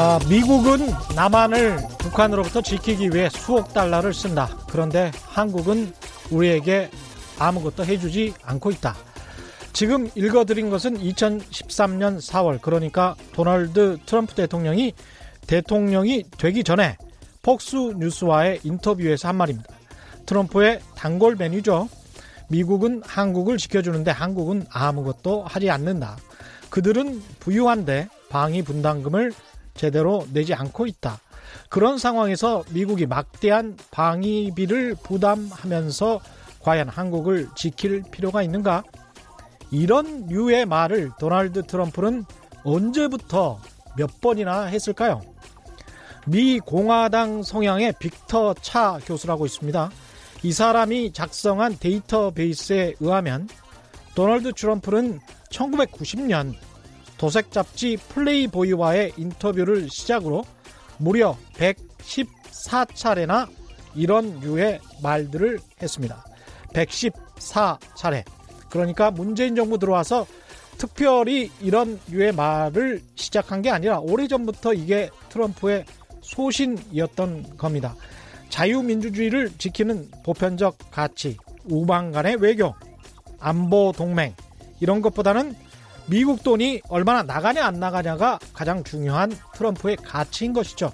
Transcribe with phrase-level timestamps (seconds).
[0.00, 4.48] 아, 미국은 남한을 북한으로부터 지키기 위해 수억 달러를 쓴다.
[4.70, 5.92] 그런데 한국은
[6.30, 6.88] 우리에게
[7.36, 8.94] 아무것도 해주지 않고 있다.
[9.72, 14.92] 지금 읽어드린 것은 2013년 4월 그러니까 도널드 트럼프 대통령이
[15.48, 16.96] 대통령이 되기 전에
[17.42, 19.68] 폭스 뉴스와의 인터뷰에서 한 말입니다.
[20.26, 21.88] 트럼프의 단골 메뉴죠.
[22.48, 26.18] 미국은 한국을 지켜주는데 한국은 아무것도 하지 않는다.
[26.70, 29.32] 그들은 부유한데 방위 분담금을
[29.78, 31.20] 제대로 내지 않고 있다.
[31.70, 36.20] 그런 상황에서 미국이 막대한 방위비를 부담하면서
[36.60, 38.82] 과연 한국을 지킬 필요가 있는가?
[39.70, 42.24] 이런 류의 말을 도널드 트럼프는
[42.64, 43.60] 언제부터
[43.96, 45.22] 몇 번이나 했을까요?
[46.26, 49.90] 미 공화당 성향의 빅터 차 교수라고 있습니다.
[50.42, 53.48] 이 사람이 작성한 데이터베이스에 의하면
[54.14, 55.20] 도널드 트럼프는
[55.50, 56.54] 1990년
[57.18, 60.44] 도색 잡지 플레이보이와의 인터뷰를 시작으로
[60.98, 63.48] 무려 114차례나
[63.94, 66.24] 이런 류의 말들을 했습니다.
[66.72, 68.24] 114차례.
[68.70, 70.26] 그러니까 문재인 정부 들어와서
[70.78, 75.84] 특별히 이런 류의 말을 시작한 게 아니라 오래전부터 이게 트럼프의
[76.20, 77.96] 소신이었던 겁니다.
[78.48, 82.74] 자유민주주의를 지키는 보편적 가치, 우방 간의 외교,
[83.40, 84.34] 안보 동맹,
[84.80, 85.54] 이런 것보다는
[86.08, 90.90] 미국 돈이 얼마나 나가냐 안 나가냐가 가장 중요한 트럼프의 가치인 것이죠.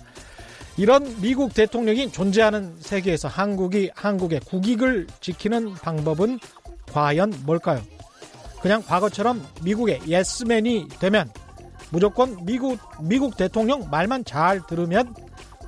[0.76, 6.40] 이런 미국 대통령이 존재하는 세계에서 한국이 한국의 국익을 지키는 방법은
[6.92, 7.80] 과연 뭘까요?
[8.60, 11.30] 그냥 과거처럼 미국의 예스맨이 되면
[11.90, 15.14] 무조건 미국 미국 대통령 말만 잘 들으면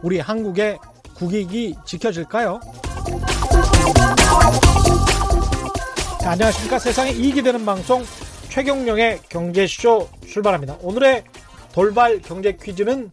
[0.03, 0.79] 우리 한국의
[1.15, 2.61] 국익이 지켜질까요?
[6.21, 6.81] 자, 안녕하십니까?
[6.81, 8.03] 세상에 이익이 되는 방송
[8.57, 10.79] 최경령의 경제쇼 출발합니다.
[10.81, 11.25] 오늘의
[11.75, 13.11] 돌발 경제 퀴즈는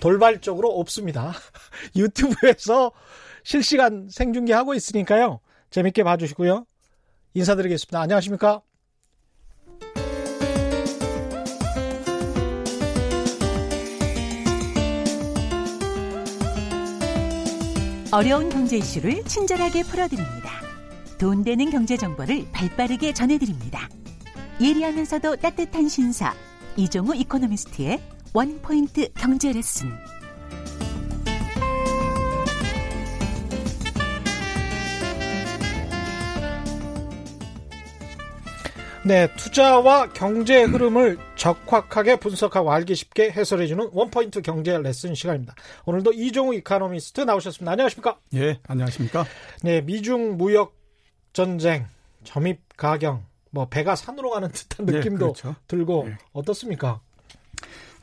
[0.00, 1.34] 돌발적으로 없습니다.
[1.94, 2.92] 유튜브에서
[3.44, 5.40] 실시간 생중계하고 있으니까요.
[5.68, 6.64] 재밌게 봐주시고요.
[7.34, 8.00] 인사드리겠습니다.
[8.00, 8.62] 안녕하십니까?
[18.12, 20.62] 어려운 경제 이슈를 친절하게 풀어드립니다.
[21.18, 23.90] 돈 되는 경제 정보를 발빠르게 전해드립니다.
[24.60, 26.34] 예리하면서도 따뜻한 신사
[26.76, 28.00] 이종우 이코노미스트의
[28.32, 29.90] 원포인트 경제 레슨.
[39.04, 45.54] 네, 투자와 경제 흐름을 적확하게 분석하고 알기 쉽게 해설해주는 원포인트 경제 레슨 시간입니다.
[45.84, 47.70] 오늘도 이종우 이카노미스트 나오셨습니다.
[47.70, 48.18] 안녕하십니까?
[48.34, 49.24] 예, 안녕하십니까?
[49.62, 50.74] 네, 미중 무역
[51.32, 51.86] 전쟁,
[52.24, 53.24] 점입 가경,
[53.56, 55.56] 뭐 배가 산으로 가는 듯한 느낌도 네, 그렇죠.
[55.66, 56.18] 들고 네.
[56.34, 57.00] 어떻습니까?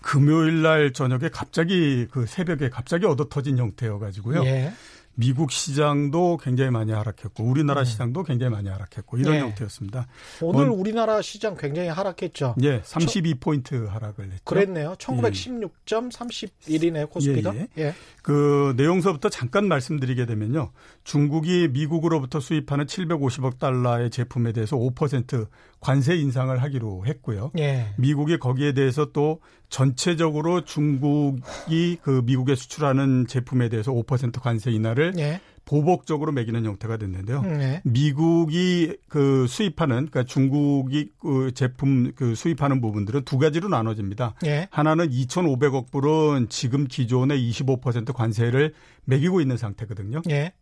[0.02, 4.44] 금요일 날 저녁에 갑자기 그 새벽에 갑자기 얻어 터진 형태여 가지고요.
[4.46, 4.74] 예.
[5.16, 7.86] 미국 시장도 굉장히 많이 하락했고 우리나라 음.
[7.86, 9.42] 시장도 굉장히 많이 하락했고 이런 네.
[9.42, 10.08] 형태였습니다.
[10.42, 12.56] 오늘 원, 우리나라 시장 굉장히 하락했죠.
[12.64, 14.42] 예, 32포인트 하락을 했죠.
[14.44, 14.96] 그랬네요.
[14.96, 17.06] 1916.31이네요, 예.
[17.06, 17.56] 코스피가.
[17.56, 17.84] 예, 예.
[17.84, 17.94] 예.
[18.22, 20.72] 그 내용서부터 잠깐 말씀드리게 되면요.
[21.04, 25.48] 중국이 미국으로부터 수입하는 750억 달러의 제품에 대해서 5%
[25.84, 27.52] 관세 인상을 하기로 했고요.
[27.58, 27.94] 예.
[27.98, 35.42] 미국이 거기에 대해서 또 전체적으로 중국이 그 미국에 수출하는 제품에 대해서 5% 관세 인하를 예.
[35.66, 37.42] 보복적으로 매기는 형태가 됐는데요.
[37.42, 37.82] 네.
[37.86, 44.36] 미국이 그 수입하는 그러니까 중국이 그 제품 그 수입하는 부분들은 두 가지로 나눠집니다.
[44.42, 44.68] 네.
[44.72, 48.74] 하나는 2,500억 불은 지금 기존의 25% 관세를
[49.06, 50.22] 매기고 있는 상태거든요.
[50.26, 50.54] 네.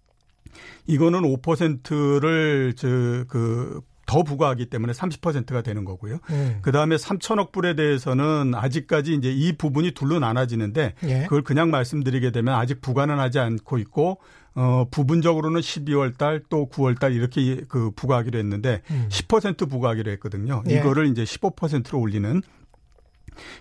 [0.86, 6.20] 이거는 5%를 저그 더 부과하기 때문에 30%가 되는 거고요.
[6.32, 6.60] 음.
[6.62, 11.24] 그 다음에 3천억 불에 대해서는 아직까지 이제 이 부분이 둘로 나눠지는데 예.
[11.24, 14.20] 그걸 그냥 말씀드리게 되면 아직 부과는 하지 않고 있고
[14.54, 19.08] 어 부분적으로는 12월 달 또 9월 달 이렇게 그 부과하기로 했는데 음.
[19.10, 20.64] 10% 부과하기로 했거든요.
[20.70, 20.76] 예.
[20.76, 22.42] 이거를 이제 15%로 올리는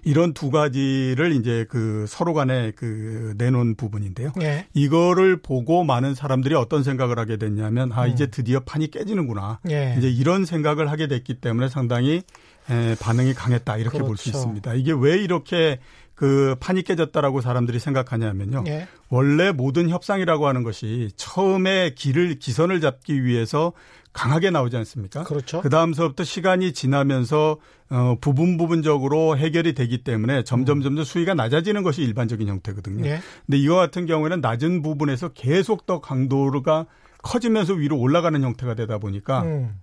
[0.04, 4.32] 이런 두 가지를 이제 그 서로 간에 그 내놓은 부분인데요.
[4.42, 4.66] 예.
[4.74, 8.10] 이거를 보고 많은 사람들이 어떤 생각을 하게 됐냐면 아, 음.
[8.10, 9.60] 이제 드디어 판이 깨지는구나.
[9.70, 9.94] 예.
[9.98, 12.22] 이제 이런 생각을 하게 됐기 때문에 상당히
[12.70, 14.06] 에, 반응이 강했다 이렇게 그렇죠.
[14.06, 14.74] 볼수 있습니다.
[14.74, 15.78] 이게 왜 이렇게
[16.14, 18.64] 그 판이 깨졌다라고 사람들이 생각하냐면요.
[18.66, 18.88] 예.
[19.08, 23.72] 원래 모든 협상이라고 하는 것이 처음에 길을 기선을 잡기 위해서
[24.12, 25.22] 강하게 나오지 않습니까?
[25.24, 25.60] 그렇죠.
[25.60, 27.58] 그 다음서부터 시간이 지나면서
[27.90, 30.82] 어, 부분 부분적으로 해결이 되기 때문에 점점 음.
[30.82, 33.04] 점점 수위가 낮아지는 것이 일반적인 형태거든요.
[33.04, 33.20] 네.
[33.46, 36.86] 근데 이와 같은 경우에는 낮은 부분에서 계속 더 강도가
[37.22, 39.74] 커지면서 위로 올라가는 형태가 되다 보니까 음.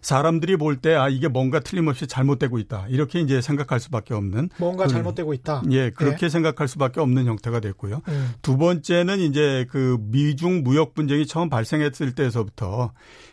[0.00, 4.84] 사람들이 볼 때 아 이게 뭔가 틀림없이 잘못되고 있다 이렇게 이제 생각할 수밖에 없는 뭔가
[4.84, 5.62] 그, 잘못되고 있다.
[5.70, 6.28] 예 그렇게 예.
[6.28, 8.02] 생각할 수밖에 없는 형태가 됐고요.
[8.08, 8.30] 음.
[8.42, 12.92] 두 번째는 이제 그 미중 무역 분쟁이 처음 발생했을 때에서부터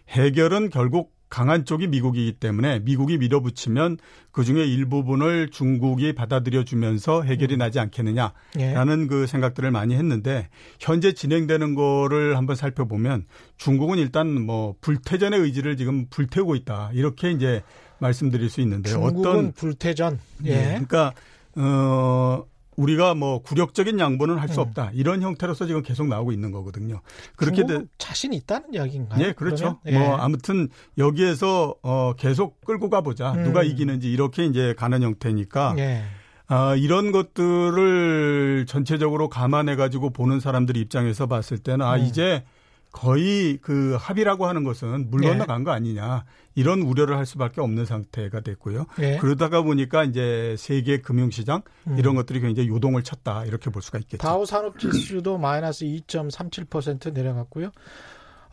[0.09, 3.97] 해결은 결국 강한 쪽이 미국이기 때문에 미국이 밀어붙이면
[4.31, 7.59] 그 중에 일부분을 중국이 받아들여 주면서 해결이 음.
[7.59, 9.07] 나지 않겠느냐라는 예.
[9.07, 10.49] 그 생각들을 많이 했는데
[10.79, 13.25] 현재 진행되는 거를 한번 살펴보면
[13.55, 17.63] 중국은 일단 뭐 불태전의 의지를 지금 불태우고 있다 이렇게 이제
[17.99, 18.99] 말씀드릴 수 있는데요.
[18.99, 20.19] 어떤 불태전.
[20.47, 20.49] 예.
[20.49, 20.63] 예.
[20.85, 21.13] 그러니까
[21.55, 22.43] 어
[22.81, 24.67] 우리가 뭐 굴욕적인 양보는 할수 음.
[24.67, 27.01] 없다 이런 형태로서 지금 계속 나오고 있는 거거든요.
[27.35, 29.19] 그렇게 되, 자신 있다는 이야기인가요?
[29.19, 29.79] 네, 그렇죠.
[29.85, 29.97] 예.
[29.97, 33.43] 뭐 아무튼 여기에서 어 계속 끌고 가보자 음.
[33.43, 35.75] 누가 이기는지 이렇게 이제 가는 형태니까.
[35.77, 36.03] 예.
[36.53, 42.01] 아, 이런 것들을 전체적으로 감안해 가지고 보는 사람들 입장에서 봤을 때는 아 음.
[42.01, 42.43] 이제
[42.91, 45.63] 거의 그 합의라고 하는 것은 물 건너간 네.
[45.63, 48.85] 거 아니냐 이런 우려를 할 수밖에 없는 상태가 됐고요.
[48.97, 49.17] 네.
[49.17, 51.97] 그러다가 보니까 이제 세계 금융시장 음.
[51.97, 54.17] 이런 것들이 굉장히 요동을 쳤다 이렇게 볼 수가 있겠죠.
[54.17, 57.71] 다우 산업지수도 마이너스 2.37% 내려갔고요.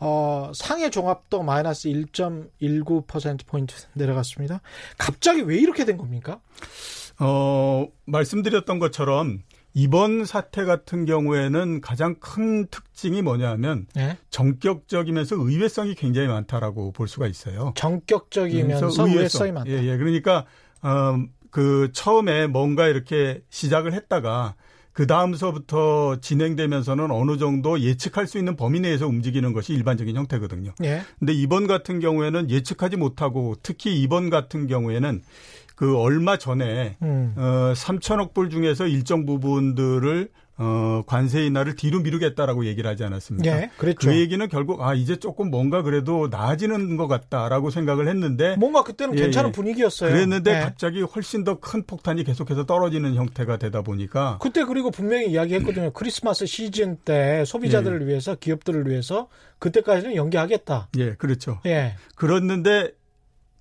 [0.01, 4.61] 어, 상해 종합도 마이너스 1.19% 포인트 내려갔습니다.
[4.97, 6.39] 갑자기 왜 이렇게 된 겁니까?
[7.19, 9.43] 어, 말씀드렸던 것처럼
[9.73, 14.17] 이번 사태 같은 경우에는 가장 큰 특징이 뭐냐면 네?
[14.29, 17.73] 정격적이면서 의외성이 굉장히 많다라고 볼 수가 있어요.
[17.75, 19.09] 정격적이면서 의외성.
[19.09, 19.69] 의외성 이 많다.
[19.69, 19.97] 예, 예.
[19.97, 20.45] 그러니까
[20.81, 24.55] 어, 그 처음에 뭔가 이렇게 시작을 했다가
[24.91, 30.73] 그 다음서부터 진행되면서는 어느 정도 예측할 수 있는 범위 내에서 움직이는 것이 일반적인 형태거든요.
[30.83, 31.03] 예.
[31.19, 35.21] 근데 이번 같은 경우에는 예측하지 못하고 특히 이번 같은 경우에는
[35.79, 37.33] 그 얼마 전에 음.
[37.37, 40.27] 어 3천억 불 중에서 일정 부분들을
[40.57, 43.49] 어, 관세 인하를 뒤로 미루겠다라고 얘기를 하지 않았습니까?
[43.49, 44.09] 예, 그랬죠.
[44.09, 49.17] 그 얘기는 결국 아 이제 조금 뭔가 그래도 나아지는 것 같다라고 생각을 했는데 뭔가 그때는
[49.17, 49.51] 예, 괜찮은 예.
[49.53, 50.11] 분위기였어요.
[50.11, 50.59] 그랬는데 예.
[50.59, 55.91] 갑자기 훨씬 더 큰 폭탄이 계속해서 떨어지는 형태가 되다 보니까 그때 그리고 분명히 이야기했거든요.
[55.93, 58.05] 크리스마스 시즌 때 소비자들을 예.
[58.07, 59.29] 위해서 기업들을 위해서
[59.59, 60.89] 그때까지는 연기하겠다.
[60.97, 61.61] 예, 그렇죠.
[61.65, 61.95] 예.
[62.15, 62.91] 그랬는데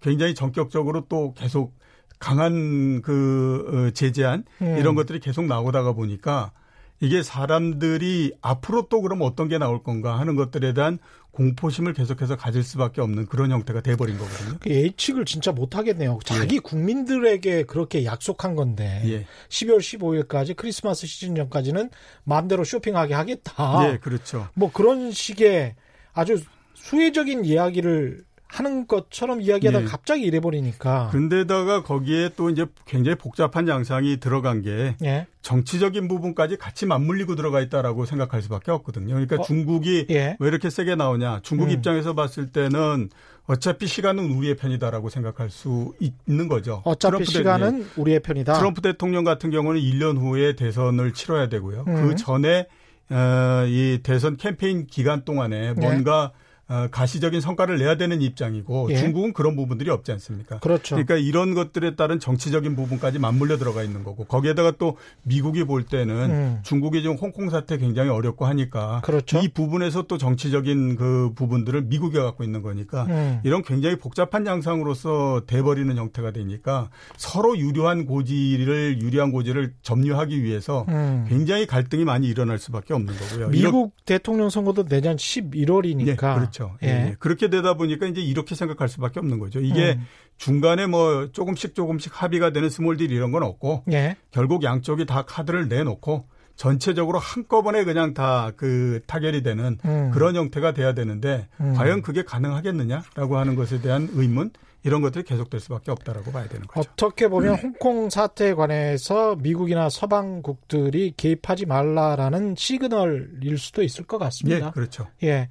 [0.01, 1.78] 굉장히 전격적으로 또 계속
[2.19, 4.77] 강한 그 어, 제재안 음.
[4.79, 6.53] 이런 것들이 계속 나오다가 보니까
[7.01, 10.99] 이게 사람들이 앞으로 또 그럼 어떤 게 나올 건가 하는 것들에 대한
[11.31, 14.59] 공포심을 계속해서 가질 수밖에 없는 그런 형태가 돼버린 거거든요.
[14.61, 16.19] 그 예측을 진짜 못 하겠네요.
[16.25, 16.59] 자기 예.
[16.59, 19.27] 국민들에게 그렇게 약속한 건데 예.
[19.49, 21.91] 12월 15일까지 크리스마스 시즌 전까지는
[22.25, 23.93] 마음대로 쇼핑하게 하겠다.
[23.93, 24.49] 예, 그렇죠.
[24.55, 25.77] 뭐 그런 식의
[26.13, 26.43] 아주
[26.75, 29.91] 수혜적인 이야기를 하는 것처럼 이야기하다가 네.
[29.91, 31.11] 갑자기 이래 버리니까.
[31.13, 35.27] 근데다가 거기에 또 이제 굉장히 복잡한 양상이 들어간 게 예.
[35.43, 39.15] 정치적인 부분까지 같이 맞물리고 들어가 있다라고 생각할 수밖에 없거든요.
[39.15, 40.37] 그러니까 어, 중국이 예.
[40.39, 41.41] 왜 이렇게 세게 나오냐?
[41.43, 41.71] 중국 음.
[41.71, 43.11] 입장에서 봤을 때는
[43.47, 46.83] 어차피 시간은 우리의 편이다라고 생각할 수 있는 거죠.
[46.85, 48.55] 어차피 시간은 대, 우리의 편이다.
[48.55, 51.85] 트럼프 대통령 같은 경우는 1년 후에 대선을 치러야 되고요.
[51.85, 52.09] 그 음.
[52.09, 52.67] 그 전에
[53.11, 56.48] 어, 이 대선 캠페인 기간 동안에 뭔가 예.
[56.71, 58.97] 어, 가시적인 성과를 내야 되는 입장이고 예.
[58.99, 60.59] 중국은 그런 부분들이 없지 않습니까?
[60.59, 60.97] 그렇죠.
[60.97, 66.31] 그러니까 이런 것들에 따른 정치적인 부분까지 맞물려 들어가 있는 거고 거기에다가 또 미국이 볼 때는
[66.31, 66.61] 음.
[66.65, 69.39] 중국이 지금 홍콩 사태 굉장히 어렵고 하니까 그렇죠.
[69.39, 73.41] 이 부분에서 또 정치적인 그 부분들을 미국이 갖고 있는 거니까 음.
[73.45, 81.25] 이런 굉장히 복잡한 양상으로서 돼버리는 형태가 되니까 서로 유리한 고지를 유리한 고지를 점유하기 위해서 음.
[81.29, 83.49] 굉장히 갈등이 많이 일어날 수밖에 없는 거고요.
[83.49, 86.58] 미국 대통령 선거도 내년 11월이니까 네, 그렇죠.
[86.59, 86.77] 그렇죠.
[86.83, 86.89] 예.
[86.89, 87.17] 예.
[87.19, 89.61] 그렇게 되다 보니까 이제 이렇게 생각할 수밖에 없는 거죠.
[89.61, 90.07] 이게 음.
[90.37, 94.17] 중간에 뭐 조금씩 조금씩 합의가 되는 small deal 이런 건 없고 예.
[94.31, 100.11] 결국 양쪽이 다 카드를 내놓고 전체적으로 한꺼번에 그냥 다 그 타결이 되는 음.
[100.13, 101.75] 그런 형태가 돼야 되는데 음.
[101.75, 104.51] 과연 그게 가능하겠느냐라고 하는 것에 대한 의문
[104.85, 106.89] 이런 것들이 계속될 수밖에 없다라고 봐야 되는 거죠.
[106.93, 107.59] 어떻게 보면 음.
[107.63, 114.69] 홍콩 사태에 관해서 미국이나 서방국들이 개입하지 말라라는 시그널일 수도 있을 것 같습니다.
[114.69, 115.09] 예, 그렇죠.
[115.25, 115.49] 예.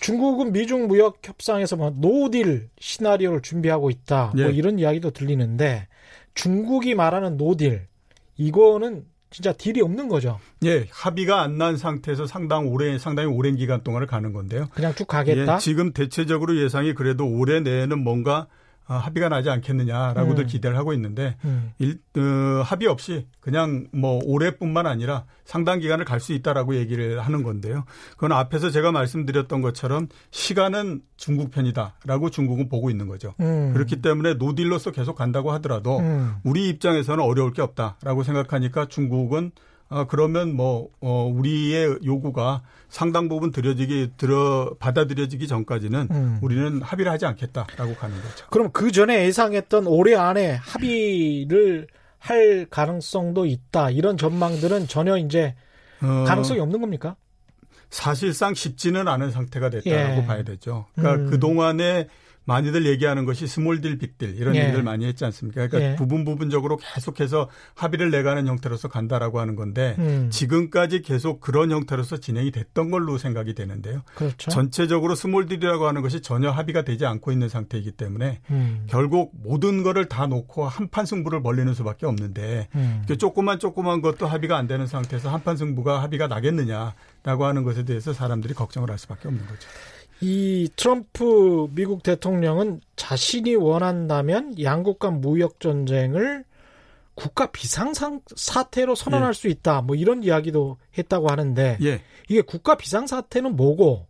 [0.00, 4.32] 중국은 미중 무역 협상에서 뭐 no deal 시나리오를 준비하고 있다.
[4.34, 4.44] 뭐 예.
[4.44, 5.86] 뭐 이런 이야기도 들리는데
[6.34, 7.86] 중국이 말하는 no deal
[8.36, 10.38] 이거는 진짜 deal이 없는 거죠.
[10.64, 14.68] 예, 합의가 안 난 상태에서 상당 오래 상당히 오랜 기간 동안을 가는 건데요.
[14.72, 15.54] 그냥 쭉 가겠다.
[15.54, 18.46] 예, 지금 대체적으로 예상이 그래도 올해 내에는 뭔가 어,
[18.92, 20.46] 합의가 나지 않겠느냐라고들 음.
[20.46, 21.72] 기대를 하고 있는데 음.
[21.78, 27.42] 일, 어, 합의 없이 그냥 뭐 올해뿐만 아니라 상당 기간을 갈 수 있다라고 얘기를 하는
[27.42, 27.84] 건데요.
[28.12, 33.34] 그건 앞에서 제가 말씀드렸던 것처럼 시간은 중국 편이다라고 중국은 보고 있는 거죠.
[33.40, 33.72] 음.
[33.74, 36.36] 그렇기 때문에 노딜로서 계속 간다고 하더라도 음.
[36.44, 39.52] 우리 입장에서는 어려울 게 없다라고 생각하니까 중국은
[39.94, 46.38] 어, 그러면 뭐 어, 우리의 요구가 상당 부분 들여지기 들어 받아들여지기 전까지는 음.
[46.42, 48.46] 우리는 합의를 하지 않겠다라고 가는 거죠.
[48.50, 51.86] 그럼 그 전에 예상했던 올해 안에 합의를
[52.18, 55.54] 할 가능성도 있다 이런 전망들은 전혀 이제
[56.02, 57.14] 어, 가능성이 없는 겁니까?
[57.88, 60.26] 사실상 쉽지는 않은 상태가 됐다고 예.
[60.26, 60.86] 봐야 되죠.
[60.96, 61.30] 그러니까 음.
[61.30, 62.08] 그 동안에
[62.46, 64.64] 많이들 얘기하는 것이 small deal 빅딜 이런 예.
[64.64, 65.66] 얘기를 많이 했지 않습니까?
[65.66, 65.96] 그러니까 예.
[65.96, 70.28] 부분 부분적으로 계속해서 합의를 내가는 형태로서 간다라고 하는 건데 음.
[70.30, 74.02] 지금까지 계속 그런 형태로서 진행이 됐던 걸로 생각이 되는데요.
[74.14, 74.50] 그렇죠.
[74.50, 78.86] 전체적으로 small deal이라고 하는 것이 전혀 합의가 되지 않고 있는 상태이기 때문에 음.
[78.88, 83.04] 결국 모든 거를 다 놓고 한판 승부를 벌리는 수밖에 없는데 음.
[83.18, 88.54] 조그만 조그만 것도 합의가 안 되는 상태에서 한판 승부가 합의가 나겠느냐라고 하는 것에 대해서 사람들이
[88.54, 89.68] 걱정을 할 수밖에 없는 거죠.
[90.24, 96.44] 이 트럼프 미국 대통령은 자신이 원한다면 양국 간 무역 전쟁을
[97.14, 99.32] 국가 비상상 사태로 선언할 예.
[99.34, 99.82] 수 있다.
[99.82, 102.00] 뭐 이런 이야기도 했다고 하는데 예.
[102.28, 104.06] 이게 국가 비상 사태는 뭐고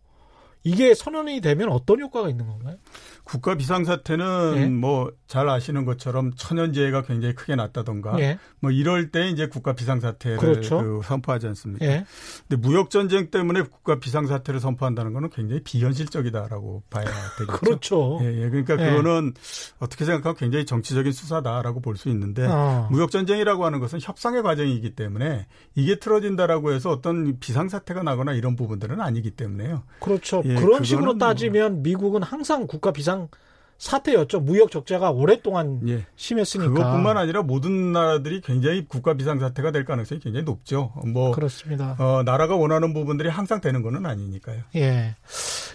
[0.63, 2.77] 이게 선언이 되면 어떤 효과가 있는 건가요?
[3.25, 4.65] 국가 비상사태는 예.
[4.67, 8.37] 뭐잘 아시는 것처럼 천연재해가 굉장히 크게 났다던가 예.
[8.59, 10.77] 뭐 이럴 때 이제 국가 비상사태를 그렇죠.
[10.77, 11.85] 그 선포하지 않습니까?
[11.85, 12.05] 예.
[12.47, 17.05] 근데 무역 전쟁 때문에 국가 비상사태를 선포한다는 거는 굉장히 비현실적이다라고 봐야
[17.39, 17.57] 되겠죠.
[17.59, 18.19] 그렇죠.
[18.21, 18.49] 예, 예.
[18.49, 18.91] 그러니까 예.
[18.91, 19.33] 그거는
[19.79, 22.87] 어떻게 생각하면 굉장히 정치적인 수사다라고 볼 수 있는데 어.
[22.91, 28.99] 무역 전쟁이라고 하는 것은 협상의 과정이기 때문에 이게 틀어진다라고 해서 어떤 비상사태가 나거나 이런 부분들은
[28.99, 29.83] 아니기 때문에요.
[29.99, 30.41] 그렇죠.
[30.45, 33.29] 예, 그런 식으로 뭐 따지면 뭐 미국은 항상 국가 비상 가장
[33.77, 34.39] 사태였죠.
[34.39, 36.05] 무역 적자가 오랫동안 예.
[36.15, 36.71] 심했으니까.
[36.71, 40.93] 그것뿐만 아니라 모든 나라들이 굉장히 국가 비상 사태가 될 가능성이 굉장히 높죠.
[41.05, 41.97] 뭐 그렇습니다.
[41.99, 44.61] 어, 나라가 원하는 부분들이 항상 되는 거는 아니니까요.
[44.75, 45.15] 예.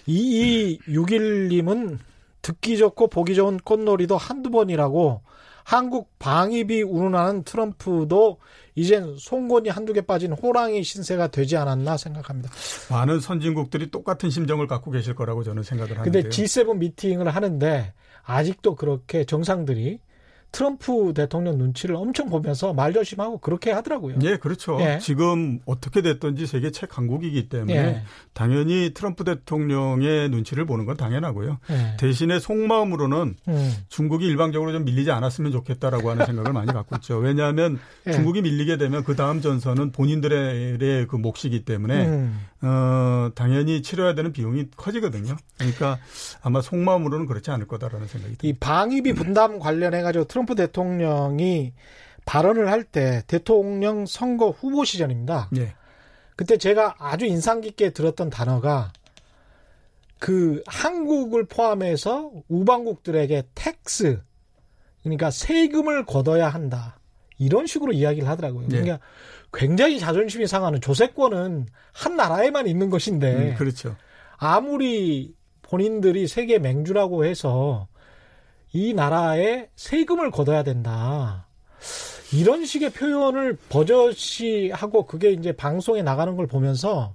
[0.08, 1.98] 2261님은
[2.40, 5.20] 듣기 좋고 보기 좋은 꽃놀이도 한두 번이라고
[5.64, 8.38] 한국 방위비 운운하는 트럼프도
[8.74, 12.50] 이젠 송곳니 한두 개 빠진 호랑이 신세가 되지 않았나 생각합니다.
[12.90, 16.22] 많은 선진국들이 똑같은 심정을 갖고 계실 거라고 저는 생각을 하는데요.
[16.22, 19.98] 근데 G7 미팅을 하는데 아직도 그렇게 정상들이
[20.52, 24.16] 트럼프 대통령 눈치를 엄청 보면서 말 조심하고 그렇게 하더라고요.
[24.22, 24.78] 예, 그렇죠.
[24.80, 24.98] 예.
[25.00, 28.02] 지금 어떻게 됐든지 세계 최강국이기 때문에 예.
[28.32, 31.58] 당연히 트럼프 대통령의 눈치를 보는 건 당연하고요.
[31.70, 31.96] 예.
[31.98, 33.74] 대신에 속마음으로는 음.
[33.88, 37.18] 중국이 일방적으로 좀 밀리지 않았으면 좋겠다라고 하는 생각을 많이 갖고 있죠.
[37.18, 38.12] 왜냐하면 예.
[38.12, 42.40] 중국이 밀리게 되면 그 다음 전선은 본인들의 그 몫이기 때문에 음.
[42.62, 45.36] 어, 당연히 치러야 되는 비용이 커지거든요.
[45.56, 45.98] 그러니까
[46.42, 48.46] 아마 속마음으로는 그렇지 않을 거다라는 생각이 듭니다.
[48.46, 51.72] 이 방위비 분담 관련해 가지고 트럼프 대통령이
[52.26, 55.50] 발언을 할 때 대통령 선거 후보 시절입니다.
[55.56, 55.74] 예.
[56.36, 58.92] 그때 제가 아주 인상 깊게 들었던 단어가
[60.18, 64.20] 그 한국을 포함해서 우방국들에게 tax
[65.02, 66.98] 그러니까 세금을 걷어야 한다.
[67.38, 68.64] 이런 식으로 이야기를 하더라고요.
[68.64, 68.68] 예.
[68.68, 69.00] 그러니까
[69.52, 73.96] 굉장히 자존심이 상하는 조세권은 한 나라에만 있는 것인데 음, 그렇죠.
[74.36, 77.88] 아무리 본인들이 세계 맹주라고 해서
[78.72, 81.46] 이 나라에 세금을 걷어야 된다.
[82.32, 87.14] 이런 식의 표현을 버젓이 하고 그게 이제 방송에 나가는 걸 보면서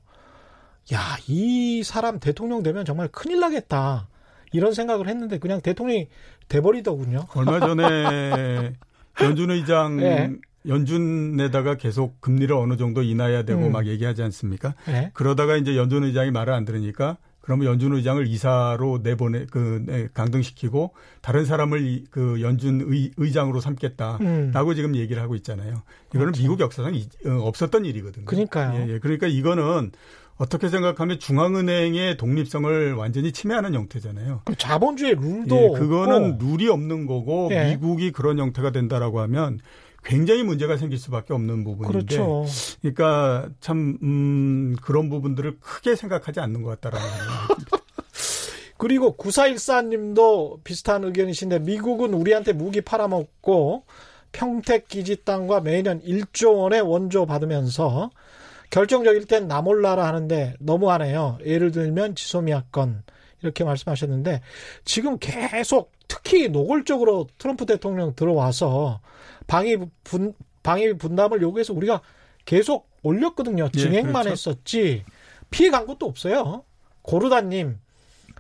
[0.94, 4.08] 야, 이 사람 대통령 되면 정말 큰일 나겠다.
[4.52, 6.08] 이런 생각을 했는데 그냥 대통령이
[6.48, 7.28] 돼버리더군요.
[7.36, 8.74] 얼마 전에
[9.22, 10.32] 연준 의장 네.
[10.68, 13.72] 연준에다가 계속 금리를 어느 정도 인하해야 되고 음.
[13.72, 14.76] 막 얘기하지 않습니까?
[14.86, 15.12] 네.
[15.14, 20.94] 그러다가 이제 연준 의장이 말을 안 들으니까 그러면 연준 의장을 이사로 내보내 그 네, 강등시키고
[21.22, 24.76] 다른 사람을 그 연준 의, 의장으로 삼겠다라고 음.
[24.76, 25.84] 지금 얘기를 하고 있잖아요.
[26.10, 26.42] 이거는 그렇죠.
[26.42, 28.26] 미국 역사상 이, 어, 없었던 일이거든요.
[28.26, 28.80] 그러니까요.
[28.80, 29.00] 예, 예.
[29.00, 29.92] 그러니까 이거는
[30.38, 34.42] 어떻게 생각하면 중앙은행의 독립성을 완전히 침해하는 형태잖아요.
[34.46, 36.46] 그 자본주의 룰도 예, 그거는 없고.
[36.46, 37.70] 룰이 없는 거고 예.
[37.76, 39.60] 미국이 그런 형태가 된다라고 하면
[40.06, 42.46] 굉장히 문제가 생길 수밖에 없는 부분인데, 그렇죠.
[42.82, 47.78] 그러니까 참 음, 그런 부분들을 크게 생각하지 않는 것 같다라는 생각입니다.
[48.78, 53.84] 그리고 9414님도 비슷한 의견이신데 미국은 우리한테 무기 팔아먹고
[54.32, 58.12] 평택 기지 땅과 매년 1조 원의 원조 받으면서
[58.70, 61.40] 결정적일 땐 나몰라라 하는데 너무하네요.
[61.46, 63.04] 예를 들면 지소미아 건
[63.42, 64.42] 이렇게 말씀하셨는데
[64.84, 69.00] 지금 계속 특히 노골적으로 트럼프 대통령 들어와서
[69.48, 70.34] 방위 분
[70.64, 72.02] 방위 분담을 요구해서 우리가
[72.46, 73.70] 계속 올렸거든요.
[73.74, 74.30] 예, 진행만 예, 그렇죠.
[74.32, 75.06] 했었지
[75.50, 76.64] 피해 간 것도 없어요.
[77.02, 77.80] 고르다님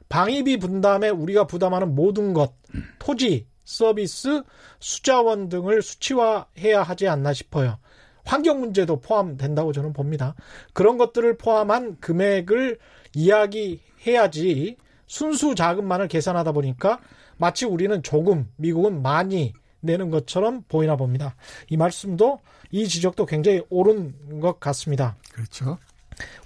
[0.09, 2.53] 방위비 분담에 우리가 부담하는 모든 것
[2.99, 4.43] 토지 서비스
[4.79, 7.77] 수자원 등을 수치화해야 하지 않나 싶어요.
[8.23, 10.35] 환경 문제도 포함된다고 저는 봅니다.
[10.73, 12.79] 그런 것들을 포함한 금액을
[13.13, 16.99] 이야기해야지 순수 자금만을 계산하다 보니까
[17.37, 19.53] 마치 우리는 조금, 미국은 많이
[19.85, 21.35] 내는 것처럼 보이나 봅니다.
[21.69, 22.39] 이 말씀도
[22.71, 25.15] 이 지적도 굉장히 옳은 것 같습니다.
[25.31, 25.77] 그렇죠.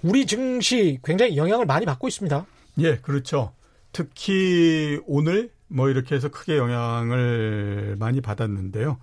[0.02, 2.46] 우리 증시 굉장히 영향을 많이 받고 있습니다.
[2.78, 3.52] 예, 그렇죠.
[3.92, 8.98] 특히 오늘 뭐 이렇게 해서 크게 영향을 많이 받았는데요.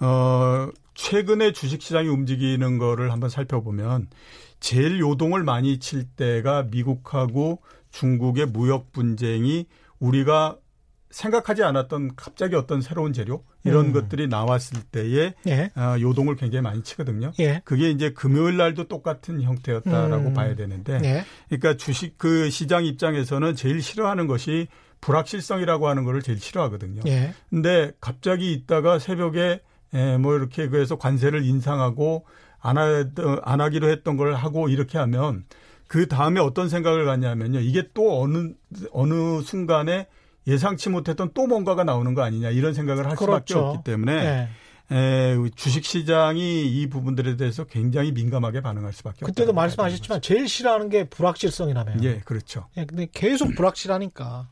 [0.00, 4.08] 어, 최근에 주식 시장이 움직이는 거를 한번 살펴보면
[4.60, 9.66] 제일 요동을 많이 칠 때가 미국하고 중국의 무역 분쟁이
[9.98, 10.56] 우리가
[11.10, 13.92] 생각하지 않았던 갑자기 어떤 새로운 재료 이런 음.
[13.92, 15.70] 것들이 나왔을 때에 예.
[15.76, 17.32] 어, 요동을 굉장히 많이 치거든요.
[17.40, 17.60] 예.
[17.64, 20.34] 그게 이제 금요일 날도 똑같은 형태였다라고 음.
[20.34, 21.24] 봐야 되는데, 예.
[21.48, 24.68] 그러니까 주식 그 시장 입장에서는 제일 싫어하는 것이
[25.00, 27.02] 불확실성이라고 하는 거를 제일 싫어하거든요.
[27.06, 27.34] 예.
[27.50, 29.60] 근데 갑자기 있다가 새벽에
[29.94, 32.24] 에, 뭐 이렇게 그래서 관세를 인상하고
[32.60, 33.04] 안, 하,
[33.42, 35.44] 안 하기로 했던 걸 하고 이렇게 하면
[35.86, 37.60] 그 다음에 어떤 생각을 갖냐면요.
[37.60, 38.52] 이게 또 어느
[38.90, 40.08] 어느 순간에
[40.46, 43.44] 예상치 못했던 또 뭔가가 나오는 거 아니냐 이런 생각을 할 그렇죠.
[43.44, 44.48] 수밖에 없기 때문에 네.
[44.92, 49.26] 에, 주식 시장이 이 부분들에 대해서 굉장히 민감하게 반응할 수밖에 없다.
[49.26, 52.04] 그때도 말씀하셨지만 제일 싫어하는 게 불확실성이라면.
[52.04, 52.68] 예, 그렇죠.
[52.76, 54.48] 예, 근데 계속 불확실하니까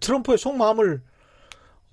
[0.00, 1.00] 트럼프의 속마음을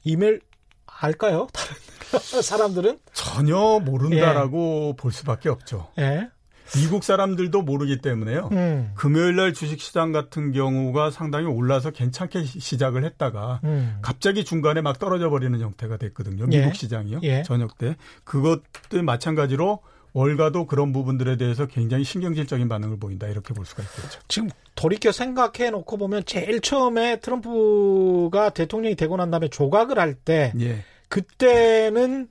[0.04, 0.42] 이메일
[0.86, 1.48] 알까요?
[2.12, 5.02] 다른 사람들은 전혀 모른다라고 예.
[5.02, 5.90] 볼 수밖에 없죠.
[6.00, 6.30] 예.
[6.76, 8.50] 미국 사람들도 모르기 때문에요.
[8.52, 8.92] 음.
[8.96, 13.98] 금요일 날 주식 시장 같은 경우가 상당히 올라서 괜찮게 시작을 했다가 음.
[14.02, 16.46] 갑자기 중간에 막 떨어져 버리는 형태가 됐거든요.
[16.48, 16.74] 미국 예.
[16.74, 17.20] 시장이요.
[17.24, 17.44] 예.
[17.44, 17.96] 저녁 때.
[18.24, 19.80] 그것도 마찬가지로
[20.14, 24.20] 월가도 그런 부분들에 대해서 굉장히 신경질적인 반응을 보인다 이렇게 볼 수가 있겠죠.
[24.28, 30.84] 지금 돌이켜 생각해 놓고 보면 제일 처음에 트럼프가 대통령이 되고 난 다음에 조각을 할때 예.
[31.10, 32.30] 그때는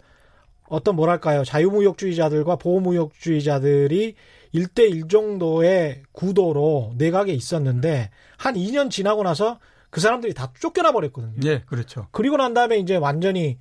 [0.68, 4.14] 어떤 뭐랄까요 자유무역주의자들과 보호무역주의자들이
[4.54, 9.58] 1대1 정도의 구도로 내각에 있었는데 한 2년 지나고 나서
[9.90, 11.34] 그 사람들이 다 쫓겨나 버렸거든요.
[11.48, 12.08] 예, 그렇죠.
[12.10, 13.58] 그리고 난 다음에 이제 완전히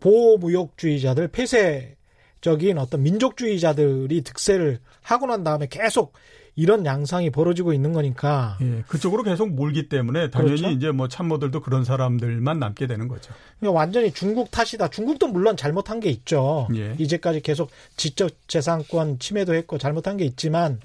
[0.00, 6.12] 보호무역주의자들 폐쇄적인 어떤 민족주의자들이 득세를 하고 난 다음에 계속
[6.56, 8.56] 이런 양상이 벌어지고 있는 거니까.
[8.60, 10.76] 예, 그쪽으로 계속 몰기 때문에 당연히 그렇죠?
[10.76, 13.32] 이제 뭐 참모들도 그런 사람들만 남게 되는 거죠.
[13.58, 14.88] 그러니까 완전히 중국 탓이다.
[14.88, 16.68] 중국도 물론 잘못한 게 있죠.
[16.76, 16.94] 예.
[16.98, 20.80] 이제까지 계속 지적 재산권 침해도 했고 잘못한 게 있지만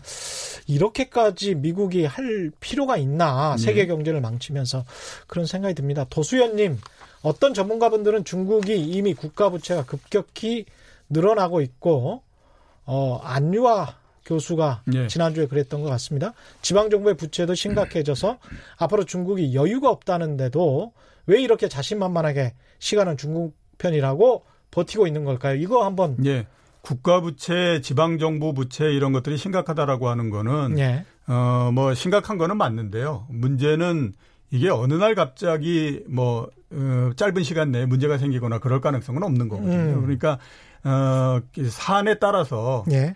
[0.65, 3.85] 이렇게까지 미국이 할 필요가 있나 세계 예.
[3.85, 4.85] 경제를 망치면서
[5.27, 6.05] 그런 생각이 듭니다.
[6.09, 6.77] 도수연님
[7.21, 10.65] 어떤 전문가분들은 중국이 이미 국가 부채가 급격히
[11.09, 12.23] 늘어나고 있고
[12.85, 13.98] 어 안유화
[14.29, 15.07] 교수가 예.
[15.07, 16.33] 지난주에 그랬던 것 같습니다.
[16.61, 18.37] 지방정부의 부채도 심각해져서
[18.77, 20.93] 앞으로 중국이 여유가 없다는데도
[21.25, 25.55] 왜 이렇게 자신만만하게 시간은 중국 편이라고 버티고 있는 걸까요?
[25.55, 26.15] 이거 한번.
[26.25, 26.45] 예.
[26.81, 31.05] 국가 부채, 지방 정부 부채 이런 것들이 심각하다라고 하는 거는 예.
[31.27, 33.25] 어뭐 심각한 거는 맞는데요.
[33.29, 34.13] 문제는
[34.51, 39.97] 이게 어느 날 갑자기 뭐 어, 짧은 시간 내에 문제가 생기거나 그럴 가능성은 없는 거거든요.
[39.97, 40.01] 음.
[40.01, 40.39] 그러니까
[40.83, 43.15] 어 사안에 따라서 예.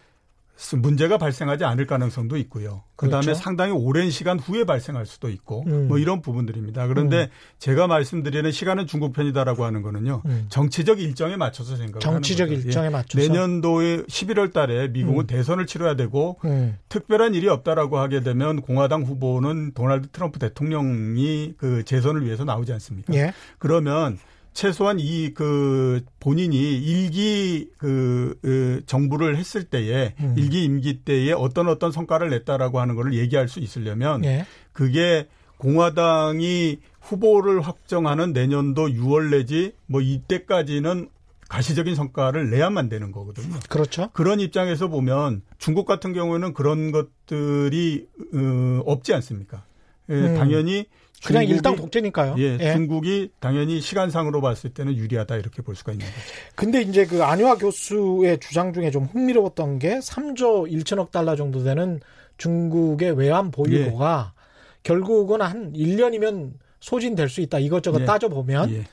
[0.78, 2.84] 문제가 발생하지 않을 가능성도 있고요.
[2.96, 3.42] 그다음에 그렇죠.
[3.42, 5.88] 상당히 오랜 시간 후에 발생할 수도 있고 음.
[5.88, 6.88] 뭐 이런 부분들입니다.
[6.88, 7.28] 그런데 음.
[7.58, 10.22] 제가 말씀드리는 시간은 중국 편이다라고 하는 거는요.
[10.26, 10.46] 음.
[10.50, 12.68] 정치적 일정에 맞춰서 생각을 정치적 하는 거죠.
[12.68, 12.90] 일정에 예.
[12.90, 15.28] 맞춰서 내년도에 11월 달에 미국은 음.
[15.28, 16.78] 대선을 치러야 되고 음.
[16.88, 23.14] 특별한 일이 없다라고 하게 되면 공화당 후보는 도널드 트럼프 대통령이 그 재선을 위해서 나오지 않습니까?
[23.16, 23.34] 예.
[23.58, 24.20] 그러면
[24.54, 30.36] 최소한 이 그 본인이 일기 그, 그 정부를 했을 때에 음.
[30.38, 34.46] 일기 임기 때에 어떤 어떤 성과를 냈다라고 하는 거를 얘기할 수 있으려면 예.
[34.72, 41.10] 그게 공화당이 후보를 확정하는 내년도 6월 내지 뭐 이때까지는
[41.50, 43.60] 가시적인 성과를 내야만 되는 거거든요.
[43.70, 44.10] 그렇죠.
[44.14, 49.64] 그런 입장에서 보면 중국 같은 경우에는 그런 것들이 어, 없지 않습니까?
[50.10, 50.36] 예, 음.
[50.36, 50.86] 당연히
[51.26, 52.36] 그냥 일당 독재니까요.
[52.38, 56.18] 예, 예, 중국이 당연히 시간상으로 봤을 때는 유리하다 이렇게 볼 수가 있는 거죠.
[56.56, 62.00] 근데 이제 그 안유아 교수의 주장 중에 좀 흥미로웠던 게 3조 1천억 달러 정도 되는
[62.38, 64.44] 중국의 외환 보유고가 예.
[64.84, 67.60] 결국은 한 1년이면 소진될 수 있다.
[67.60, 68.06] 이것저것 예.
[68.06, 68.72] 따져보면.
[68.72, 68.84] 예.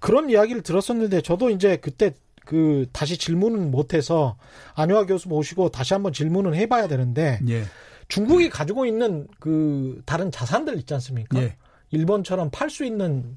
[0.00, 4.38] 그런 이야기를 들었었는데 저도 이제 그때 그 다시 질문은 못해서
[4.74, 7.64] 안유아 교수 모시고 다시 한번 질문은 해봐야 되는데 예.
[8.08, 11.38] 중국이 가지고 있는 그 다른 자산들 있지 않습니까?
[11.40, 11.56] 예.
[11.90, 13.36] 일본처럼 팔 수 있는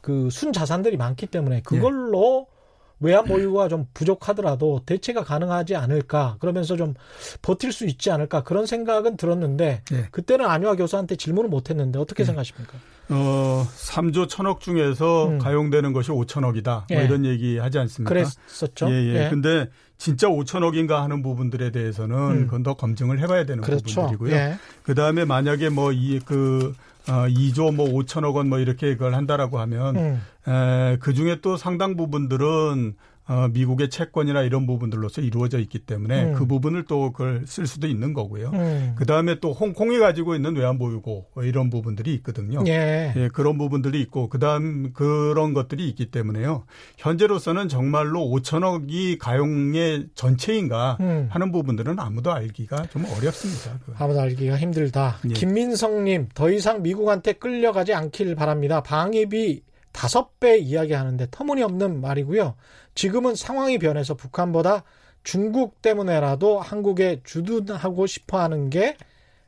[0.00, 2.56] 그 순 자산들이 많기 때문에 그걸로 예.
[3.00, 6.94] 외환 보유가 좀 부족하더라도 대체가 가능하지 않을까 그러면서 좀
[7.42, 10.08] 버틸 수 있지 않을까 그런 생각은 들었는데 예.
[10.12, 12.26] 그때는 안유아 교수한테 질문을 못했는데 어떻게 예.
[12.26, 12.78] 생각하십니까?
[13.08, 15.38] 어, 3조 1000억 중에서 음.
[15.38, 16.84] 가용되는 것이 5천억이다.
[16.90, 17.04] 뭐 예.
[17.04, 18.08] 이런 얘기 하지 않습니까?
[18.08, 18.88] 그랬었죠.
[18.90, 19.24] 예, 예.
[19.24, 19.30] 예.
[19.30, 22.44] 근데 진짜 5천억인가 하는 부분들에 대해서는 음.
[22.46, 23.84] 그건 더 검증을 해봐야 되는 그렇죠.
[23.84, 24.34] 부분들이고요.
[24.34, 24.56] 예.
[24.82, 26.74] 그 다음에 만약에 뭐 이 그
[27.08, 30.22] 어, 2조 뭐 5천억 원 뭐 이렇게 그걸 한다라고 하면 음.
[30.48, 32.94] 에, 그 중에 또 상당 부분들은
[33.28, 36.32] 어, 미국의 채권이나 이런 부분들로서 이루어져 있기 때문에 음.
[36.34, 38.50] 그 부분을 또 그걸 쓸 수도 있는 거고요.
[38.54, 38.94] 음.
[38.96, 42.62] 그 다음에 또 홍콩이 가지고 있는 외환보유고 이런 부분들이 있거든요.
[42.68, 43.12] 예.
[43.16, 46.66] 예 그런 부분들이 있고 그 다음 그런 것들이 있기 때문에요.
[46.98, 51.26] 현재로서는 정말로 5천억이 가용의 전체인가 음.
[51.28, 53.78] 하는 부분들은 아무도 알기가 좀 어렵습니다.
[53.80, 53.96] 그건.
[53.98, 55.18] 아무도 알기가 힘들다.
[55.28, 55.32] 예.
[55.32, 58.82] 김민성님 더 이상 미국한테 끌려가지 않길 바랍니다.
[58.82, 59.62] 방위비
[59.96, 62.54] 다섯 배 이야기하는데 터무니없는 말이고요.
[62.96, 64.82] 지금은 상황이 변해서 북한보다
[65.22, 68.96] 중국 때문에라도 한국에 주둔하고 싶어 하는 게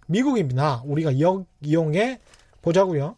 [0.06, 0.82] 미국입니다.
[0.84, 2.20] 우리가 역 이용해
[2.62, 3.16] 보자고요.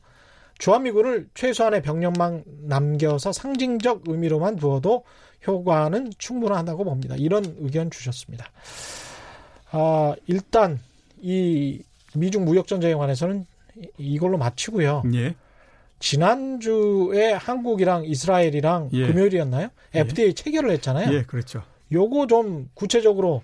[0.58, 5.04] 주한미군을 최소한의 병력만 남겨서 상징적 의미로만 두어도
[5.46, 7.16] 효과는 충분하다고 봅니다.
[7.16, 8.46] 이런 의견 주셨습니다.
[9.70, 10.78] 아, 일단
[11.20, 11.82] 이
[12.14, 13.46] 미중 무역 전쟁에 관해서는
[13.96, 15.02] 이걸로 마치고요.
[15.14, 15.34] 예.
[16.00, 19.06] 지난주에 한국이랑 이스라엘이랑 예.
[19.06, 19.68] 금요일이었나요?
[19.94, 20.32] FDA 예.
[20.32, 21.14] 체결을 했잖아요.
[21.14, 21.62] 예, 그렇죠.
[21.92, 23.42] 요거 좀 구체적으로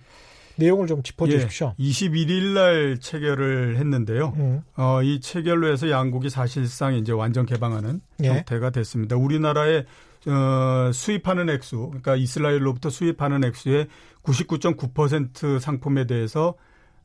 [0.57, 1.75] 내용을 좀 짚어 주십시오.
[1.79, 4.33] 예, 21일 날 체결을 했는데요.
[4.37, 4.63] 음.
[4.77, 8.29] 어, 이 체결로 해서 양국이 사실상 이제 완전 개방하는 예.
[8.29, 9.17] 형태가 됐습니다.
[9.17, 9.85] 우리나라의
[10.27, 13.87] 어, 수입하는 액수, 그러니까 이스라엘로부터 수입하는 액수의
[14.23, 16.55] 99.9% 상품에 대해서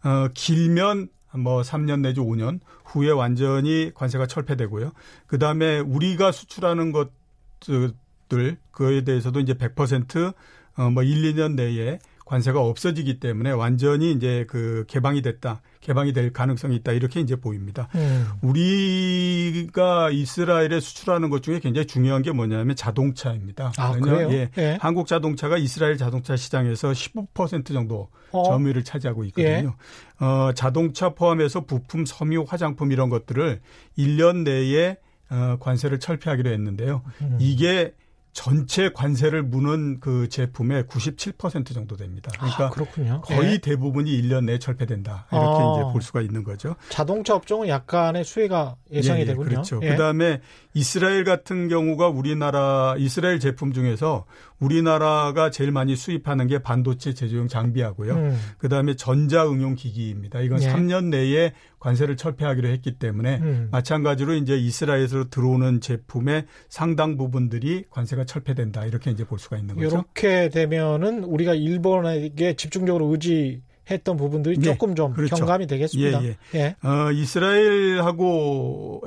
[0.03, 4.91] 어, 길면 뭐 3년 내지 5년 후에 완전히 관세가 철폐되고요.
[5.27, 10.33] 그 다음에 우리가 수출하는 것들 그에 대해서도 이제 100%
[10.77, 11.99] 어, 뭐 1, 2년 내에
[12.31, 15.61] 관세가 없어지기 때문에 완전히 이제 그 개방이 됐다.
[15.81, 16.93] 개방이 될 가능성이 있다.
[16.93, 17.89] 이렇게 이제 보입니다.
[17.95, 18.25] 음.
[18.41, 23.73] 우리가 이스라엘에 수출하는 것 중에 굉장히 중요한 게 뭐냐면 자동차입니다.
[23.77, 24.31] 아, 그래요?
[24.31, 24.77] 예, 예.
[24.79, 28.43] 한국 자동차가 이스라엘 자동차 시장에서 15% 정도 어.
[28.43, 29.75] 점유율을 차지하고 있거든요.
[30.21, 30.25] 예.
[30.25, 33.59] 어, 자동차 포함해서 부품, 섬유, 화장품 이런 것들을
[33.97, 34.95] 1년 내에
[35.29, 37.01] 어, 관세를 철폐하기로 했는데요.
[37.23, 37.37] 음.
[37.41, 37.93] 이게
[38.33, 42.31] 전체 관세를 무는 그 제품의 97% 정도 됩니다.
[42.35, 43.21] 그러니까 아, 그렇군요.
[43.21, 43.57] 거의 네.
[43.57, 45.27] 대부분이 1년 내에 철폐된다.
[45.31, 46.75] 이렇게 아, 이제 볼 수가 있는 거죠.
[46.89, 49.49] 자동차 업종은 약간의 수혜가 예상이 예, 예, 되군요.
[49.49, 49.79] 그렇죠.
[49.83, 49.89] 예.
[49.89, 50.39] 그다음에
[50.73, 54.25] 이스라엘 같은 경우가 우리나라 이스라엘 제품 중에서
[54.59, 58.13] 우리나라가 제일 많이 수입하는 게 반도체 제조용 장비하고요.
[58.13, 58.39] 음.
[58.59, 60.39] 그다음에 전자 응용 기기입니다.
[60.39, 60.67] 이건 예.
[60.71, 63.67] 3년 내에 관세를 철폐하기로 했기 때문에 음.
[63.71, 68.85] 마찬가지로 이제 이스라엘에서 들어오는 제품의 상당 부분들이 관세가 철폐된다.
[68.85, 69.87] 이렇게 이제 볼 수가 있는 거죠.
[69.87, 75.35] 이렇게 되면은 우리가 일본에게 집중적으로 의지 했던 부분들이 네, 조금 좀 그렇죠.
[75.35, 76.23] 경감이 되겠습니다.
[76.23, 76.59] 예, 예.
[76.83, 76.87] 예.
[76.87, 79.03] 어, 이스라엘하고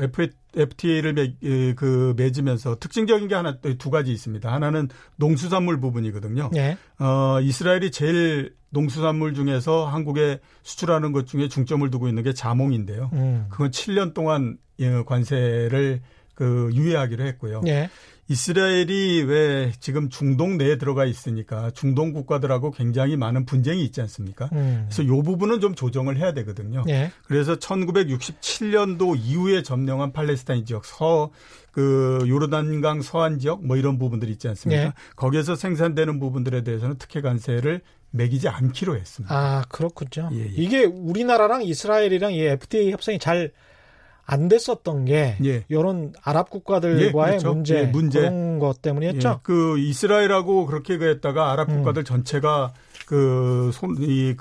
[0.56, 1.34] FTA를 매,
[1.74, 4.52] 그 맺으면서 특징적인 게 하나 두 가지 있습니다.
[4.52, 6.50] 하나는 농수산물 부분이거든요.
[6.56, 6.76] 예.
[6.98, 13.10] 어, 이스라엘이 제일 농수산물 중에서 한국에 수출하는 것 중에 중점을 두고 있는 게 자몽인데요.
[13.12, 13.46] 음.
[13.48, 16.02] 그건 7년 동안 예, 관세를
[16.34, 17.62] 그 유예하기로 했고요.
[18.28, 18.32] 예.
[18.32, 24.48] 이스라엘이 왜 지금 중동 내에 들어가 있으니까 중동 국가들하고 굉장히 많은 분쟁이 있지 않습니까?
[24.52, 24.86] 음.
[24.88, 26.84] 그래서 요 부분은 좀 조정을 해야 되거든요.
[26.88, 27.10] 예.
[27.26, 31.30] 그래서 1967년도 이후에 점령한 팔레스타인 지역 서
[31.74, 34.82] 그 요르단강 서안 지역 뭐 이런 부분들 있지 않습니까?
[34.84, 34.92] 예.
[35.16, 37.80] 거기에서 생산되는 부분들에 대해서는 특혜 관세를
[38.12, 39.34] 매기지 않기로 했습니다.
[39.36, 40.30] 아, 그렇군요.
[40.34, 40.52] 예, 예.
[40.54, 43.50] 이게 우리나라랑 이스라엘이랑 이 FTA 협상이 잘
[44.26, 45.64] 안 됐었던 게 예.
[45.68, 47.54] 이런 아랍 국가들과의 예, 그렇죠.
[47.54, 49.28] 문제, 예, 문제 그런 것 때문이었죠.
[49.28, 51.76] 예, 그 이스라엘하고 그렇게 했다가 아랍 음.
[51.78, 52.04] 국가들 음.
[52.04, 52.72] 전체가
[53.06, 54.38] 그손이그이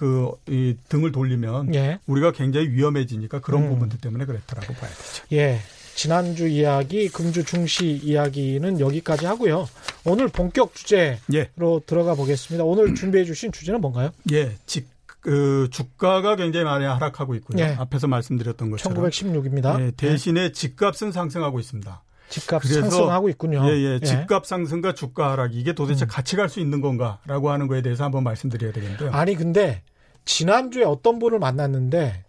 [0.88, 2.00] 등을 돌리면 예.
[2.08, 3.70] 우리가 굉장히 위험해지니까 그런 음.
[3.70, 5.24] 부분들 때문에 그랬다라고 봐야 되죠.
[5.34, 5.60] 예.
[5.96, 9.68] 지난주 이야기, 금주 중시 이야기는 여기까지 하고요.
[10.06, 11.50] 오늘 본격 주제로 예.
[11.86, 12.64] 들어가 보겠습니다.
[12.64, 14.10] 오늘 준비해 주신 주제는 뭔가요?
[14.32, 14.54] 예.
[14.66, 14.88] 직,
[15.24, 17.58] 그 주가가 굉장히 많이 하락하고 있고요.
[17.58, 17.76] 네.
[17.80, 19.80] 앞에서 말씀드렸던 것처럼 1916입니다.
[19.80, 20.52] 예, 대신에 네.
[20.52, 22.04] 집값은 상승하고 있습니다.
[22.28, 23.64] 집값 상승하고 있군요.
[23.66, 24.00] 예, 예.
[24.02, 26.08] 집값 상승과 주가 하락 이게 도대체 음.
[26.10, 29.12] 같이 갈 수 있는 건가라고 하는 거에 대해서 한번 말씀드려야 되겠는데요.
[29.12, 29.82] 아니 근데
[30.26, 32.26] 지난주에 어떤 분을 만났는데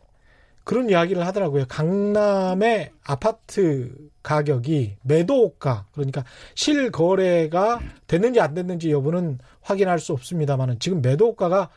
[0.62, 1.64] 그런 이야기를 하더라고요.
[1.68, 11.70] 강남의 아파트 가격이 매도가 그러니까 실거래가 됐는지 안 됐는지 여부는 확인할 수 없습니다만은 지금 매도가가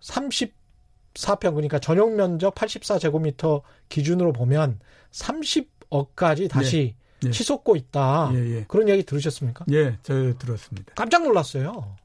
[0.00, 4.80] 34평 그러니까 전용 면적 84제곱미터 기준으로 보면
[5.12, 7.28] 30억까지 다시 네.
[7.28, 7.30] 네.
[7.30, 8.30] 치솟고 있다.
[8.34, 8.64] 예, 예.
[8.68, 9.64] 그런 이야기 들으셨습니까?
[9.72, 10.92] 예, 저 들었습니다.
[10.94, 11.96] 깜짝 놀랐어요.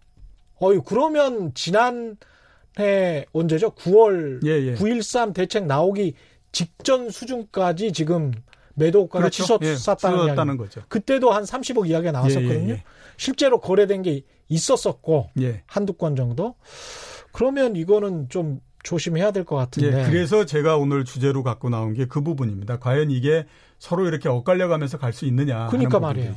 [0.62, 3.72] 어유 그러면 지난해 언제죠?
[3.72, 5.34] 9월 예, 9.13 예.
[5.34, 6.14] 대책 나오기
[6.52, 8.32] 직전 수준까지 지금
[8.76, 9.60] 매도가가 그렇죠.
[9.60, 10.82] 치솟았다는 예, 거죠.
[10.88, 12.54] 그때도 한 30억 이야기가 나왔었거든요.
[12.54, 12.84] 예, 예, 예.
[13.18, 15.64] 실제로 거래된 게 있었었고 예.
[15.66, 16.56] 한두 건 정도.
[17.32, 20.06] 그러면 이거는 좀 조심해야 될 것 같은데.
[20.06, 22.80] 예, 그래서 제가 오늘 주제로 갖고 나온 게 그 부분입니다.
[22.80, 23.46] 과연 이게
[23.80, 25.68] 서로 이렇게 엇갈려가면서 갈 수 있느냐.
[25.68, 26.34] 그러니까 말이에요.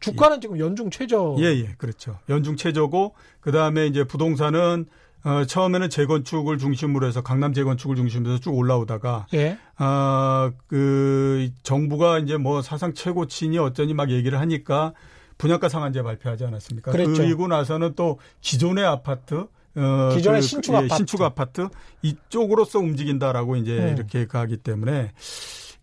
[0.00, 0.40] 주가는 예.
[0.40, 1.34] 지금 연중 최저.
[1.40, 2.18] 예, 예, 그렇죠.
[2.28, 4.86] 연중 최저고 그 다음에 이제 부동산은
[5.24, 9.58] 어, 처음에는 재건축을 중심으로 해서 강남 재건축을 중심으로 해서 쭉 올라오다가 예.
[9.80, 14.92] 어, 그 정부가 이제 뭐 사상 최고치니 어쩌니 막 얘기를 하니까
[15.36, 16.92] 분양가 상한제 발표하지 않았습니까?
[16.92, 17.22] 그랬죠.
[17.22, 19.46] 그리고 나서는 또 기존의 아파트
[19.78, 20.96] 어, 기존의 그, 신축 예, 아파트.
[20.96, 21.68] 신축 아파트
[22.02, 23.94] 이쪽으로서 움직인다라고 이제 음.
[23.96, 25.12] 이렇게 가기 때문에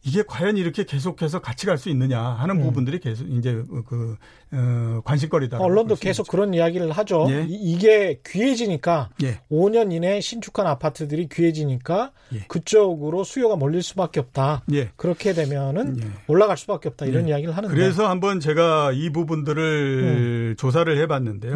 [0.08, 2.62] 이게 과연 이렇게 계속해서 같이 갈 수 있느냐 하는 음.
[2.62, 4.16] 부분들이 계속 이제 그
[4.52, 5.58] 어, 관심거리다.
[5.58, 6.32] 언론도 계속 있죠.
[6.32, 7.26] 그런 이야기를 하죠.
[7.32, 7.44] 예.
[7.50, 9.40] 이, 게 귀해지니까 예.
[9.52, 12.46] 5년 이내 신축한 아파트들이 귀해지니까 예.
[12.48, 14.64] 그쪽으로 수요가 몰릴 수밖에 없다.
[14.74, 14.92] 예.
[14.96, 16.08] 그렇게 되면은 예.
[16.28, 17.32] 올라갈 수밖에 없다 이런 예.
[17.32, 17.74] 이야기를 하는데.
[17.76, 20.56] 그래서 한번 제가 이 부분들을 음.
[20.58, 21.56] 조사를 해봤는데요.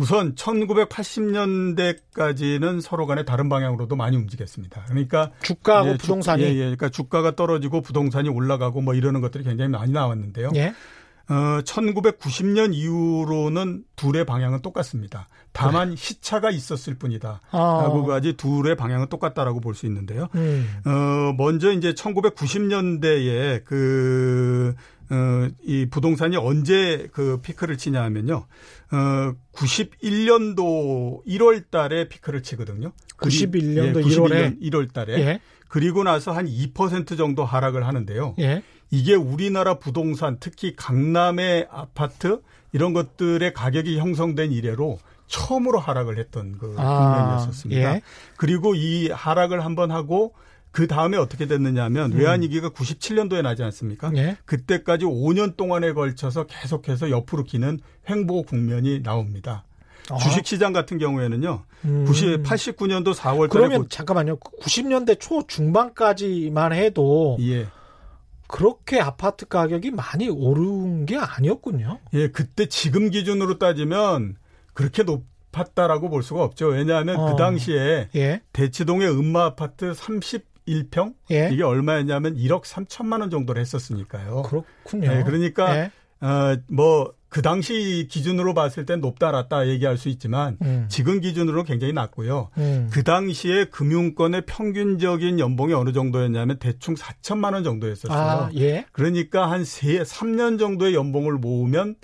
[0.00, 4.86] 우선 1980년대까지는 서로 간에 다른 방향으로도 많이 움직였습니다.
[4.86, 9.70] 그러니까 주가하고 예, 부동산이 예, 예, 그러니까 주가가 떨어지고 부동산이 올라가고 뭐 이러는 것들이 굉장히
[9.70, 10.52] 많이 나왔는데요.
[10.56, 10.72] 예.
[11.30, 15.28] 어, 1990년 이후로는 둘의 방향은 똑같습니다.
[15.52, 15.96] 다만 네.
[15.96, 17.40] 시차가 있었을 뿐이다.
[17.52, 17.80] 아.
[17.84, 20.26] 라고까지 둘의 방향은 똑같다라고 볼 수 있는데요.
[20.34, 20.68] 음.
[20.84, 24.74] 어, 먼저 이제 1990년대에 그
[25.10, 28.46] 어, 이 부동산이 언제 그 피크를 치냐 하면요.
[28.92, 32.92] 어, 91년도 1월 달에 피크를 치거든요.
[33.18, 35.20] 91년도 예, 1월에 1월 달에.
[35.20, 35.40] 예.
[35.68, 38.34] 그리고 나서 한 2% 정도 하락을 하는데요.
[38.40, 38.62] 예.
[38.90, 42.40] 이게 우리나라 부동산 특히 강남의 아파트
[42.72, 47.94] 이런 것들의 가격이 형성된 이래로 처음으로 하락을 했던 그 아, 국면이었었습니다.
[47.94, 48.02] 예.
[48.36, 50.34] 그리고 이 하락을 한번 하고
[50.72, 52.18] 그 다음에 어떻게 됐느냐면 하 음.
[52.18, 54.10] 외환위기가 97년도에 나지 않습니까?
[54.16, 54.36] 예.
[54.44, 59.64] 그때까지 5년 동안에 걸쳐서 계속해서 옆으로 기는 횡보 국면이 나옵니다.
[60.10, 60.16] 아.
[60.16, 62.04] 주식시장 같은 경우에는요, 음.
[62.04, 63.48] 90, 89년도 4월 달에.
[63.48, 63.88] 그러면 고...
[63.88, 64.36] 잠깐만요.
[64.36, 67.36] 90년대 초 중반까지만 해도.
[67.40, 67.68] 예.
[68.50, 72.00] 그렇게 아파트 가격이 많이 오른 게 아니었군요.
[72.14, 74.36] 예, 그때 지금 기준으로 따지면
[74.74, 76.66] 그렇게 높았다라고 볼 수가 없죠.
[76.66, 77.26] 왜냐하면 그 어.
[77.30, 78.42] 그 당시에 예.
[78.52, 81.14] 대치동의 음마 아파트 30 1평?
[81.30, 81.48] 예.
[81.50, 84.42] 이게 얼마였냐면 1억 3천만 원 정도를 했었으니까요.
[84.42, 85.08] 그렇군요.
[85.08, 85.90] 네, 그러니까 예.
[86.20, 90.86] 어, 뭐, 그 당시 기준으로 봤을 땐 높다 낮다 얘기할 수 있지만 음.
[90.88, 92.50] 지금 기준으로 굉장히 낮고요.
[92.58, 92.90] 음.
[92.92, 98.18] 그 당시에 금융권의 평균적인 연봉이 어느 정도였냐면 대충 4천만 원 정도였었어요.
[98.18, 98.84] 아, 예.
[98.92, 101.94] 그러니까 한 3, 3년 정도의 연봉을 모으면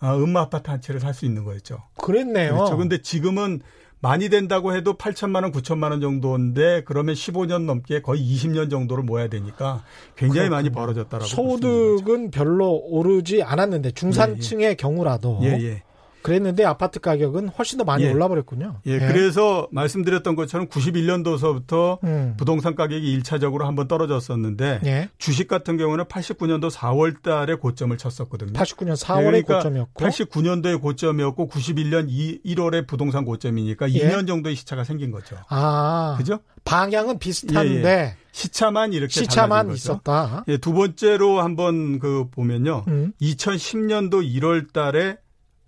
[0.00, 1.82] 어, 음마 아파트 한 채를 살 수 있는 거였죠.
[1.96, 2.54] 그랬네요.
[2.54, 2.76] 그렇죠.
[2.76, 3.62] 근데 지금은
[4.04, 9.28] 많이 된다고 해도 8천만 원, 9천만 원 정도인데 그러면 15년 넘게 거의 20년 정도를 모아야
[9.28, 9.82] 되니까
[10.14, 10.50] 굉장히 그렇군요.
[10.50, 14.74] 많이 벌어졌다라고 소득은 별로 오르지 않았는데 중산층의 예, 예.
[14.74, 15.82] 경우라도 예, 예.
[16.24, 18.10] 그랬는데 아파트 가격은 훨씬 더 많이 예.
[18.10, 18.80] 올라버렸군요.
[18.86, 22.34] 예, 예, 그래서 말씀드렸던 것처럼 91년도서부터 음.
[22.38, 25.10] 부동산 가격이 1차적으로 한번 떨어졌었는데 예.
[25.18, 28.54] 주식 같은 경우는 89년도 4월 달에 고점을 쳤었거든요.
[28.54, 34.26] 89년 4월에 예, 그러니까 고점이었고 89년도에 고점이었고 91년 2, 1월에 부동산 고점이니까 2년 예.
[34.26, 35.36] 정도의 시차가 생긴 거죠.
[35.50, 36.14] 아.
[36.16, 36.40] 그죠?
[36.64, 40.46] 방향은 비슷한데 예, 시차만 이렇게 시차만 있었다.
[40.48, 42.84] 예, 두 번째로 한번 그 보면요.
[42.88, 43.12] 음.
[43.20, 45.18] 2010년도 1월 달에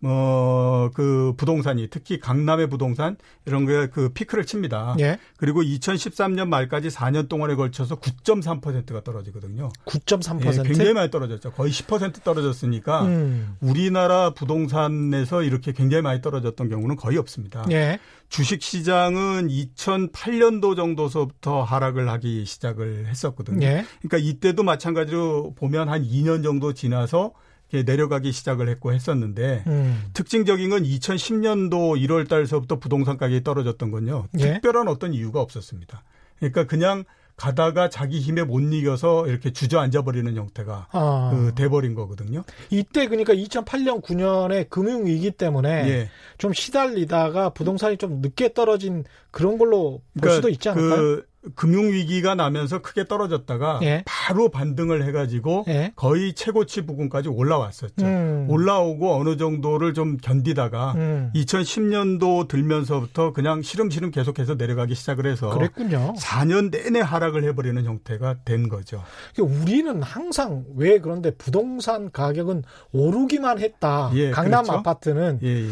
[0.03, 4.95] 어, 그 부동산이 특히 강남의 부동산 이런 게 그 피크를 칩니다.
[5.01, 5.19] 예.
[5.37, 9.71] 그리고 2013년 말까지 4년 동안에 걸쳐서 9.3%가 떨어지거든요.
[9.87, 10.59] 9.3%?
[10.59, 11.53] 예, 굉장히 많이 떨어졌죠.
[11.53, 13.57] 거의 10% 떨어졌으니까 음.
[13.61, 17.65] 우리나라 부동산에서 이렇게 굉장히 많이 떨어졌던 경우는 거의 없습니다.
[17.71, 17.99] 예.
[18.29, 23.65] 주식 시장은 2008년도 정도서부터 하락을 하기 시작을 했었거든요.
[23.65, 23.87] 예.
[24.03, 27.33] 그러니까 이때도 마찬가지로 보면 한 2년 정도 지나서
[27.73, 30.05] 내려가기 시작을 했고 했었는데 음.
[30.15, 34.27] 특징적인 건 2010년도 1월 달서부터 부동산 가격이 떨어졌던 건요.
[34.39, 34.55] 예?
[34.55, 36.03] 특별한 어떤 이유가 없었습니다.
[36.39, 37.05] 그러니까 그냥
[37.37, 41.31] 가다가 자기 힘에 못 이겨서 이렇게 주저앉아 버리는 형태가 아.
[41.35, 42.45] 그 돼버린 거거든요.
[42.71, 46.11] 이때 그러니까 2008년 9년에 금융 위기 때문에 예.
[46.39, 50.97] 좀 시달리다가 부동산이 좀 늦게 떨어진 그런 걸로 볼 그러니까 수도 있지 않을까요?
[50.97, 54.03] 그 금융위기가 나면서 크게 떨어졌다가 예.
[54.07, 55.93] 바로 반등을 해가지고 예.
[55.97, 58.05] 거의 최고치 부근까지 올라왔었죠.
[58.05, 58.47] 음.
[58.49, 61.31] 올라오고 어느 정도를 좀 견디다가 음.
[61.35, 66.15] 2010년도 들면서부터 그냥 시름시름 계속해서 내려가기 시작을 해서 그랬군요.
[66.19, 69.03] 4년 내내 하락을 해버리는 형태가 된 거죠.
[69.35, 74.11] 그러니까 우리는 항상 왜 그런데 부동산 가격은 오르기만 했다.
[74.15, 74.79] 예, 강남 그렇죠?
[74.79, 75.71] 아파트는 예, 예.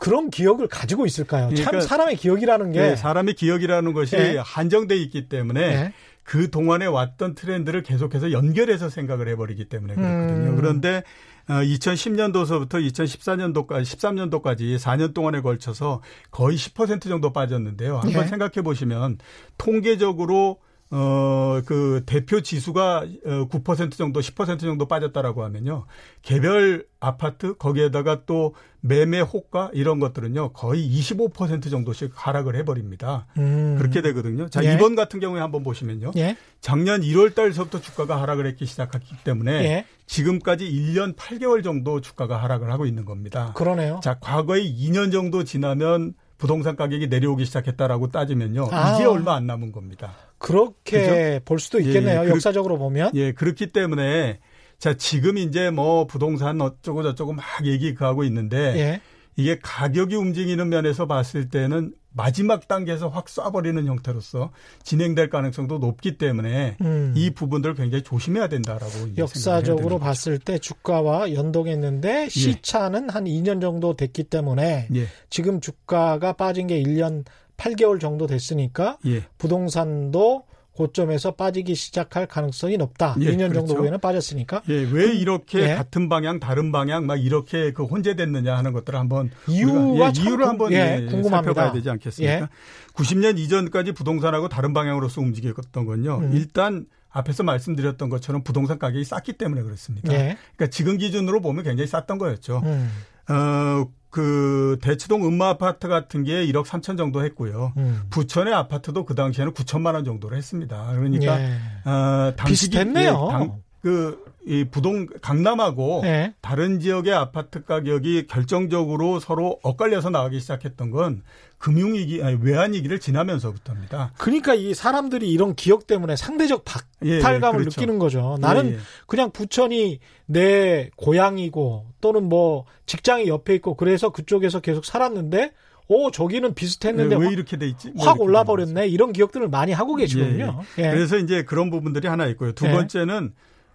[0.00, 1.48] 그런 기억을 가지고 있을까요?
[1.48, 4.38] 그러니까 참 사람의 기억이라는 게 네, 사람의 기억이라는 것이 네.
[4.38, 5.92] 한정돼 있기 때문에 네.
[6.22, 10.50] 그 동안에 왔던 트렌드를 계속해서 연결해서 생각을 해버리기 때문에 그렇거든요.
[10.50, 10.56] 음.
[10.56, 11.02] 그런데
[11.48, 17.96] 2010년도서부터 어, 2014년도까지 13년도까지 4년 동안에 걸쳐서 거의 10% 정도 빠졌는데요.
[17.96, 18.26] 한번 네.
[18.26, 19.18] 생각해 보시면
[19.58, 20.58] 통계적으로
[20.92, 25.86] 어, 그 대표 지수가 9% 어, 정도, 10% 정도 빠졌다라고 하면요.
[26.22, 30.52] 개별 아파트, 거기에다가 또 매매 호가 이런 것들은요.
[30.52, 33.26] 거의 25% 정도씩 하락을 해버립니다.
[33.38, 33.76] 음.
[33.78, 34.48] 그렇게 되거든요.
[34.48, 34.74] 자, 예.
[34.74, 36.10] 이번 같은 경우에 한번 보시면요.
[36.16, 36.36] 예.
[36.60, 39.86] 작년 1월 달서부터 주가가 하락을 했기 시작했기 때문에 예.
[40.06, 43.52] 지금까지 1년 8개월 정도 주가가 하락을 하고 있는 겁니다.
[43.54, 44.00] 그러네요.
[44.02, 48.68] 자, 과거에 2년 정도 지나면 부동산 가격이 내려오기 시작했다라고 따지면요.
[48.72, 48.94] 아.
[48.94, 50.14] 이제 얼마 안 남은 겁니다.
[50.38, 51.00] 그렇게
[51.36, 51.44] 그죠?
[51.44, 52.22] 볼 수도 있겠네요.
[52.22, 52.30] 예, 예.
[52.30, 53.10] 역사적으로 보면.
[53.14, 54.40] 예, 그렇기 때문에
[54.78, 59.00] 자, 지금 이제 뭐 부동산 어쩌고 저쩌고 막 얘기하고 있는데 예.
[59.36, 64.50] 이게 가격이 움직이는 면에서 봤을 때는 마지막 단계에서 확 쏴버리는 형태로서
[64.82, 67.12] 진행될 가능성도 높기 때문에 음.
[67.16, 72.28] 이 부분들을 굉장히 조심해야 된다라고 역사적으로 봤을 때 주가와 연동했는데 예.
[72.28, 73.12] 시차는 예.
[73.12, 75.06] 한 2년 정도 됐기 때문에 예.
[75.28, 77.24] 지금 주가가 빠진 게 1년
[77.56, 79.24] 8개월 정도 됐으니까 예.
[79.38, 80.44] 부동산도
[80.80, 83.14] 고점에서 빠지기 시작할 가능성이 높다.
[83.20, 83.66] 예, 2년 그렇죠.
[83.66, 84.62] 정도 후에는 빠졌으니까.
[84.70, 85.74] 예, 왜 그, 이렇게 예.
[85.74, 90.72] 같은 방향, 다른 방향 막 이렇게 그 혼재됐느냐 하는 것들을 한번 이유와 예, 이유를 한번
[90.72, 91.36] 예, 궁금합니다.
[91.36, 92.48] 살펴봐야 되지 않겠습니까?
[92.94, 93.42] 90년 예.
[93.42, 96.20] 이전까지 부동산하고 다른 방향으로서 움직였던 건요.
[96.22, 96.32] 음.
[96.32, 100.14] 일단 앞에서 말씀드렸던 것처럼 부동산 가격이 쌌기 때문에 그렇습니다.
[100.14, 100.38] 예.
[100.56, 102.62] 그러니까 지금 기준으로 보면 굉장히 쌌던 거였죠.
[102.64, 102.90] 음.
[103.28, 107.72] 어, 그 대치동 음마 아파트 같은 게 1억 3천 정도 했고요.
[107.76, 108.02] 음.
[108.10, 110.92] 부천의 아파트도 그 당시에는 9천만 원 정도로 했습니다.
[110.92, 111.52] 그러니까 예.
[111.84, 113.28] 어, 당시 비슷했네요.
[113.28, 116.34] 예, 당, 그 이 부동 강남하고 네.
[116.40, 121.22] 다른 지역의 아파트 가격이 결정적으로 서로 엇갈려서 나가기 시작했던 건
[121.58, 124.12] 금융위기 아니 외환위기를 지나면서부터입니다.
[124.18, 127.80] 그러니까 이 사람들이 이런 기억 때문에 상대적 박탈감을 예, 예, 그렇죠.
[127.80, 128.38] 느끼는 거죠.
[128.40, 128.78] 나는 예, 예.
[129.06, 135.52] 그냥 부천이 내 고향이고 또는 뭐 직장이 옆에 있고 그래서 그쪽에서 계속 살았는데
[135.86, 137.92] 오 저기는 비슷했는데 왜, 왜 이렇게 돼 있지?
[137.92, 140.60] 뭐확 올라 버렸네 이런 기억들을 많이 하고 계시거든요.
[140.80, 140.90] 예, 예.
[140.90, 142.50] 그래서 이제 그런 부분들이 하나 있고요.
[142.50, 143.32] 두 번째는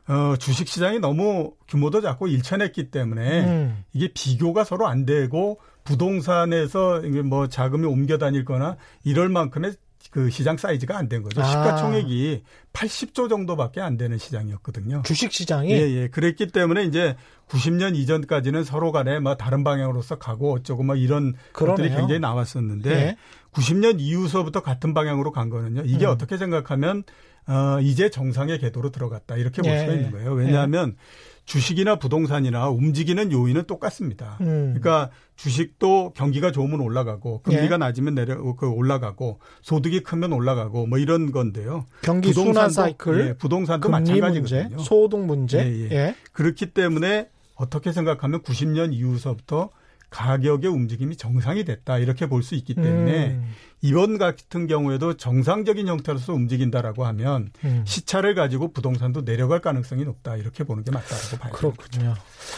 [0.07, 3.83] 어, 주식 시장이 너무 규모도 작고 일천했기 때문에 음.
[3.93, 9.73] 이게 비교가 서로 안 되고 부동산에서 이게 뭐 자금이 옮겨 다닐 거나 이럴 만큼의
[10.11, 11.41] 그 시장 사이즈가 안 된 거죠.
[11.41, 11.45] 아.
[11.45, 15.01] 시가총액이 80조 정도밖에 안 되는 시장이었거든요.
[15.03, 15.71] 주식 시장이?
[15.71, 16.07] 예, 예.
[16.07, 17.15] 그랬기 때문에 이제
[17.49, 21.75] 90년 이전까지는 서로 간에 뭐 다른 방향으로서 가고 어쩌고 뭐 이런 그러네요.
[21.75, 23.17] 것들이 굉장히 나왔었는데 예.
[23.53, 25.81] 90년 이후서부터 같은 방향으로 간 거는요.
[25.85, 26.11] 이게 음.
[26.11, 27.03] 어떻게 생각하면
[27.47, 29.37] 어, 이제 정상의 궤도로 들어갔다.
[29.37, 29.79] 이렇게 볼 예.
[29.79, 30.33] 수가 있는 거예요.
[30.33, 31.35] 왜냐하면 예.
[31.45, 34.37] 주식이나 부동산이나 움직이는 요인은 똑같습니다.
[34.41, 34.73] 음.
[34.75, 37.77] 그러니까 주식도 경기가 좋으면 올라가고 금리가 예.
[37.77, 41.85] 낮으면 내려 그 올라가고 소득이 크면 올라가고 뭐 이런 건데요.
[42.01, 44.69] 경기 순환 사이클, 예, 부동산도 마찬가지거든요.
[44.69, 45.59] 문제, 소득 문제.
[45.59, 45.91] 예, 예.
[45.91, 46.15] 예.
[46.31, 49.69] 그렇기 때문에 어떻게 생각하면 90년 이후서부터
[50.09, 53.51] 가격의 움직임이 정상이 됐다 이렇게 볼 수 있기 때문에 음.
[53.85, 57.83] 이번 같은 경우에도 정상적인 형태로서 움직인다라고 하면 음.
[57.85, 61.53] 시차를 가지고 부동산도 내려갈 가능성이 높다 이렇게 보는 게 맞다고 봐요.
[61.53, 62.15] 그렇군요.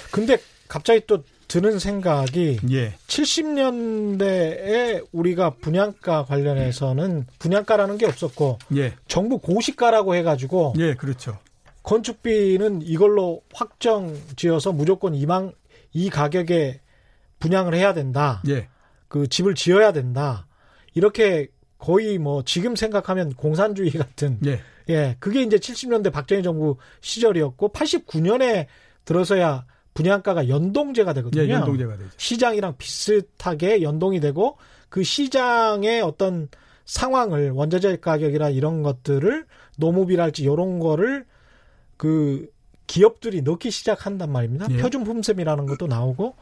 [0.10, 0.38] 근데
[0.70, 2.94] 갑자기 또 드는 생각이 예.
[3.08, 8.94] 70년대에 우리가 분양가 관련해서는 분양가라는 게 없었고 예.
[9.10, 11.38] 정부 고시가라고 해가지고 예 그렇죠.
[11.84, 15.52] 건축비는 이걸로 확정 지어서 무조건 이망
[15.92, 16.80] 이 가격에
[17.40, 18.42] 분양을 해야 된다.
[18.48, 18.70] 예.
[19.10, 20.47] 그 집을 지어야 된다.
[20.98, 24.60] 이렇게 거의 뭐 지금 생각하면 공산주의 같은 예.
[24.90, 25.16] 예.
[25.20, 28.66] 그게 이제 70년대 박정희 정부 시절이었고 89년에
[29.06, 31.44] 들어서야 분양가가 연동제가 되거든요.
[31.44, 32.10] 예, 연동제가 되죠.
[32.18, 34.58] 시장이랑 비슷하게 연동이 되고
[34.90, 36.50] 그 시장의 어떤
[36.86, 39.46] 상황을 원자재 가격이나 이런 것들을
[39.78, 41.26] 노무비랄지 이런 거를
[41.96, 42.50] 그
[42.88, 44.66] 기업들이 넣기 시작한단 말입니다.
[44.72, 44.78] 예.
[44.78, 46.36] 표준 품셈이라는 것도 나오고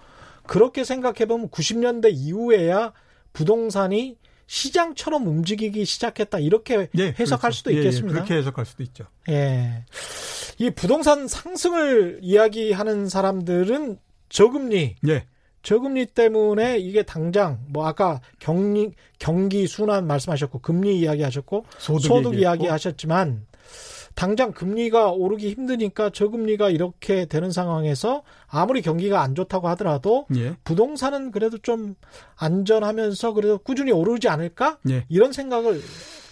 [0.45, 2.93] 그렇게 생각해 보면 90년대 이후에야
[3.33, 7.57] 부동산이 시장처럼 움직이기 시작했다 이렇게 예, 해석할 그렇죠.
[7.57, 8.07] 수도 있겠습니다.
[8.07, 9.05] 예, 예, 그렇게 해석할 수도 있죠.
[9.29, 9.85] 예.
[10.57, 13.97] 이 부동산 상승을 이야기하는 사람들은
[14.29, 15.25] 저금리, 예.
[15.63, 23.47] 저금리 때문에 이게 당장 뭐 아까 경리 경기 순환 말씀하셨고 금리 이야기하셨고 소득, 소득 이야기하셨지만
[24.15, 30.55] 당장 금리가 오르기 힘드니까 저금리가 이렇게 되는 상황에서 아무리 경기가 안 좋다고 하더라도 예.
[30.63, 31.95] 부동산은 그래도 좀
[32.37, 34.79] 안전하면서 그래도 꾸준히 오르지 않을까?
[34.89, 35.05] 예.
[35.09, 35.81] 이런 생각을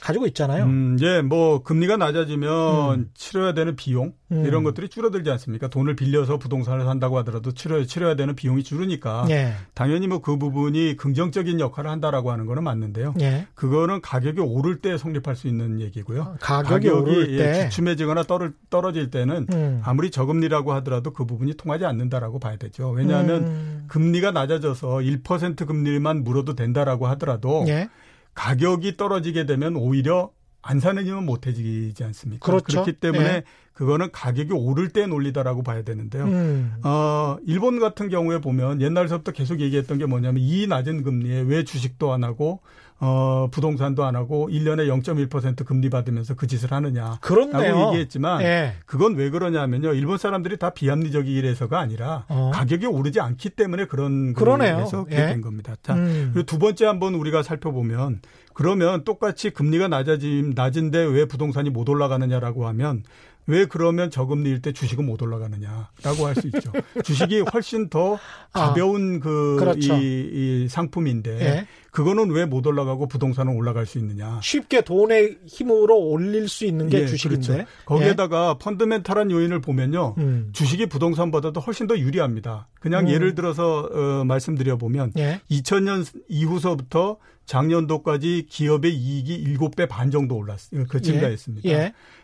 [0.04, 0.66] 가지고 있잖아요.
[0.66, 3.10] 음, 예, 뭐 금리가 낮아지면 음.
[3.14, 4.45] 치러야 되는 비용 음.
[4.45, 5.70] 이런 것들이 줄어들지 않습니까?
[5.70, 9.54] 돈을 빌려서 부동산을 산다고 하더라도 치러 치러야 되는 비용이 줄으니까 예.
[9.74, 13.14] 당연히 뭐 그 부분이 긍정적인 역할을 한다라고 하는 거는 맞는데요.
[13.22, 13.45] 예.
[13.56, 16.38] 그거는 가격이 오를 때 성립할 수 있는 얘기고요.
[16.39, 19.82] 가격이, 가격이 오를 때 예, 주춤해지거나 떨어, 떨어질 때는 음.
[19.84, 22.89] 아무리 저금리라고 하더라도 그 부분이 통하지 않는다라고 봐야 되죠.
[22.89, 23.86] 왜냐하면 음.
[23.89, 27.89] 금리가 낮아져서 1% 금리만 물어도 된다라고 하더라도 예.
[28.34, 30.32] 가격이 떨어지게 되면 오히려
[30.62, 32.46] 안 사는 이면 못해지지 않습니까?
[32.46, 32.66] 그렇죠.
[32.84, 33.44] 그렇기 때문에 예.
[33.74, 36.24] 그거는 가격이 오를 때 논리다라고 봐야 되는데요.
[36.26, 36.76] 음.
[36.84, 42.14] 어, 일본 같은 경우에 보면 옛날서부터 계속 얘기했던 게 뭐냐면 이 낮은 금리에 왜 주식도
[42.14, 42.62] 안 하고
[43.06, 47.18] 어, 부동산도 안 하고 1년에 0.1% 금리 받으면서 그 짓을 하느냐.
[47.20, 47.88] 그렇네요.
[47.88, 48.76] 얘기했지만 예.
[48.86, 49.93] 그건 왜 그러냐면요.
[49.93, 52.51] 일본 사람들이 다 비합리적이래서가 아니라 어.
[52.54, 54.86] 가격이 오르지 않기 때문에 그런 그러네요.
[54.89, 55.26] 그렇게 예.
[55.28, 55.76] 된 겁니다.
[55.84, 56.32] 자, 음.
[56.34, 58.22] 그리고 두 번째 한번 우리가 살펴보면
[58.54, 63.04] 그러면 똑같이 금리가 낮아짐 낮은데 왜 부동산이 못 올라가느냐라고 하면
[63.46, 66.72] 왜 그러면 저금리일 때 주식은 못 올라가느냐라고 할 수 있죠.
[67.04, 68.20] 주식이 훨씬 더
[68.54, 69.96] 아, 가벼운 아, 그 그렇죠.
[69.96, 71.68] 이, 이, 상품인데 예.
[71.91, 74.39] 그거는 왜 못 올라가고 부동산은 올라갈 수 있느냐?
[74.44, 77.66] 쉽게 돈의 힘으로 올릴 수 있는 게 예, 주식인데 그렇죠.
[77.86, 78.64] 거기에다가 예.
[78.64, 80.50] 펀드멘탈한 요인을 보면요, 음.
[80.54, 82.68] 주식이 부동산보다도 훨씬 더 유리합니다.
[82.80, 83.10] 그냥 음.
[83.10, 86.22] 예를 들어서 어, 말씀드려 보면 2000년 예.
[86.30, 90.86] 이후서부터 작년도까지 기업의 이익이 7배 반 정도 올랐어요.
[90.88, 91.70] 그 증가했습니다.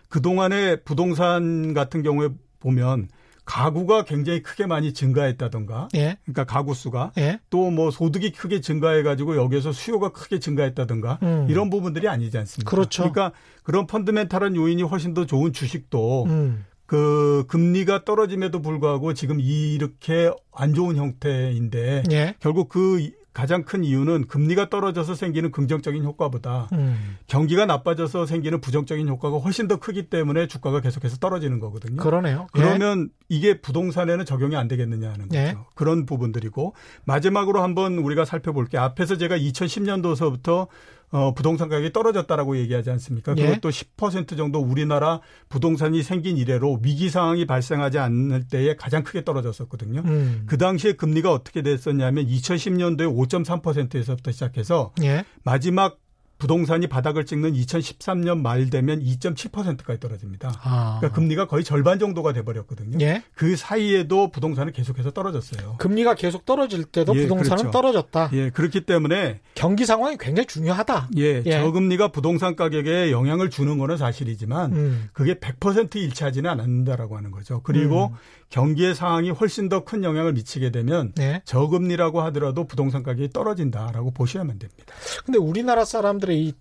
[0.10, 0.14] 예.
[0.14, 2.30] 그동안에 부동산 같은 경우에
[2.60, 3.10] 보면
[3.46, 5.90] 가구가 굉장히 크게 많이 증가했다던가.
[5.96, 6.18] 예.
[6.24, 7.40] 그러니까 가구 수가 예.
[7.50, 11.48] 또뭐 소득이 크게 증가해 가지고 여기에서 수요가 크게 증가했다던가 음.
[11.50, 12.70] 이런 부분들이 아니지 않습니까?
[12.70, 13.12] 그렇죠.
[13.12, 13.32] 그러니까
[13.64, 16.66] 그런 펀드멘탈한 요인이 훨씬 더 좋은 주식도 음.
[16.86, 22.36] 그 금리가 떨어짐에도 불구하고 지금 이렇게 안 좋은 형태인데 예.
[22.40, 27.16] 결국 그 가장 큰 이유는 금리가 떨어져서 생기는 긍정적인 효과보다 음.
[27.28, 32.04] 경기가 나빠져서 생기는 부정적인 효과가 훨씬 더 크기 때문에 주가가 계속해서 떨어지는 거거든요.
[32.04, 32.48] 그러네요.
[32.52, 33.26] 그러면 예.
[33.30, 35.40] 이게 부동산에는 적용이 안 되겠느냐 하는 거죠.
[35.40, 35.56] 예.
[35.74, 36.76] 그런 부분들이고
[37.06, 40.68] 마지막으로 한번 우리가 살펴볼 게 앞에서 제가 2010년도서부터
[41.12, 43.34] 어, 부동산 가격이 떨어졌다라고 얘기하지 않습니까?
[43.38, 43.48] 예.
[43.48, 50.02] 그것도 10% 정도 우리나라 부동산이 생긴 이래로 위기 상황이 발생하지 않을 때에 가장 크게 떨어졌었거든요.
[50.06, 50.44] 음.
[50.46, 55.24] 그 당시에 금리가 어떻게 됐었냐면 2010년도에 5.3%에서부터 시작해서 예.
[55.44, 56.00] 마지막
[56.40, 60.54] 부동산이 바닥을 찍는 2013년 말 되면 2.7%까지 떨어집니다.
[60.64, 60.98] 아.
[61.00, 62.98] 그러니까 금리가 거의 절반 정도가 돼버렸거든요.
[63.02, 63.22] 예?
[63.36, 65.76] 그 사이에도 부동산은 계속해서 떨어졌어요.
[65.78, 67.72] 금리가 계속 떨어질 때도 예, 부동산은 그렇죠.
[67.72, 68.30] 떨어졌다.
[68.34, 71.10] 예, 그렇기 때문에 경기 상황이 굉장히 중요하다.
[71.18, 71.52] 예, 예.
[71.52, 75.10] 저금리가 부동산 가격에 영향을 주는 거는 사실이지만 음.
[75.12, 77.62] 그게 100% 일치하지는 않는다라고 하는 거죠.
[77.64, 78.16] 그리고 음.
[78.50, 81.42] 경기의 상황이 훨씬 더 큰 영향을 미치게 되면 네.
[81.46, 84.94] 저금리라고 하더라도 부동산 가격이 떨어진다라고 보셔야만 됩니다.
[85.26, 86.54] 근데 우리나라 사람들 의 이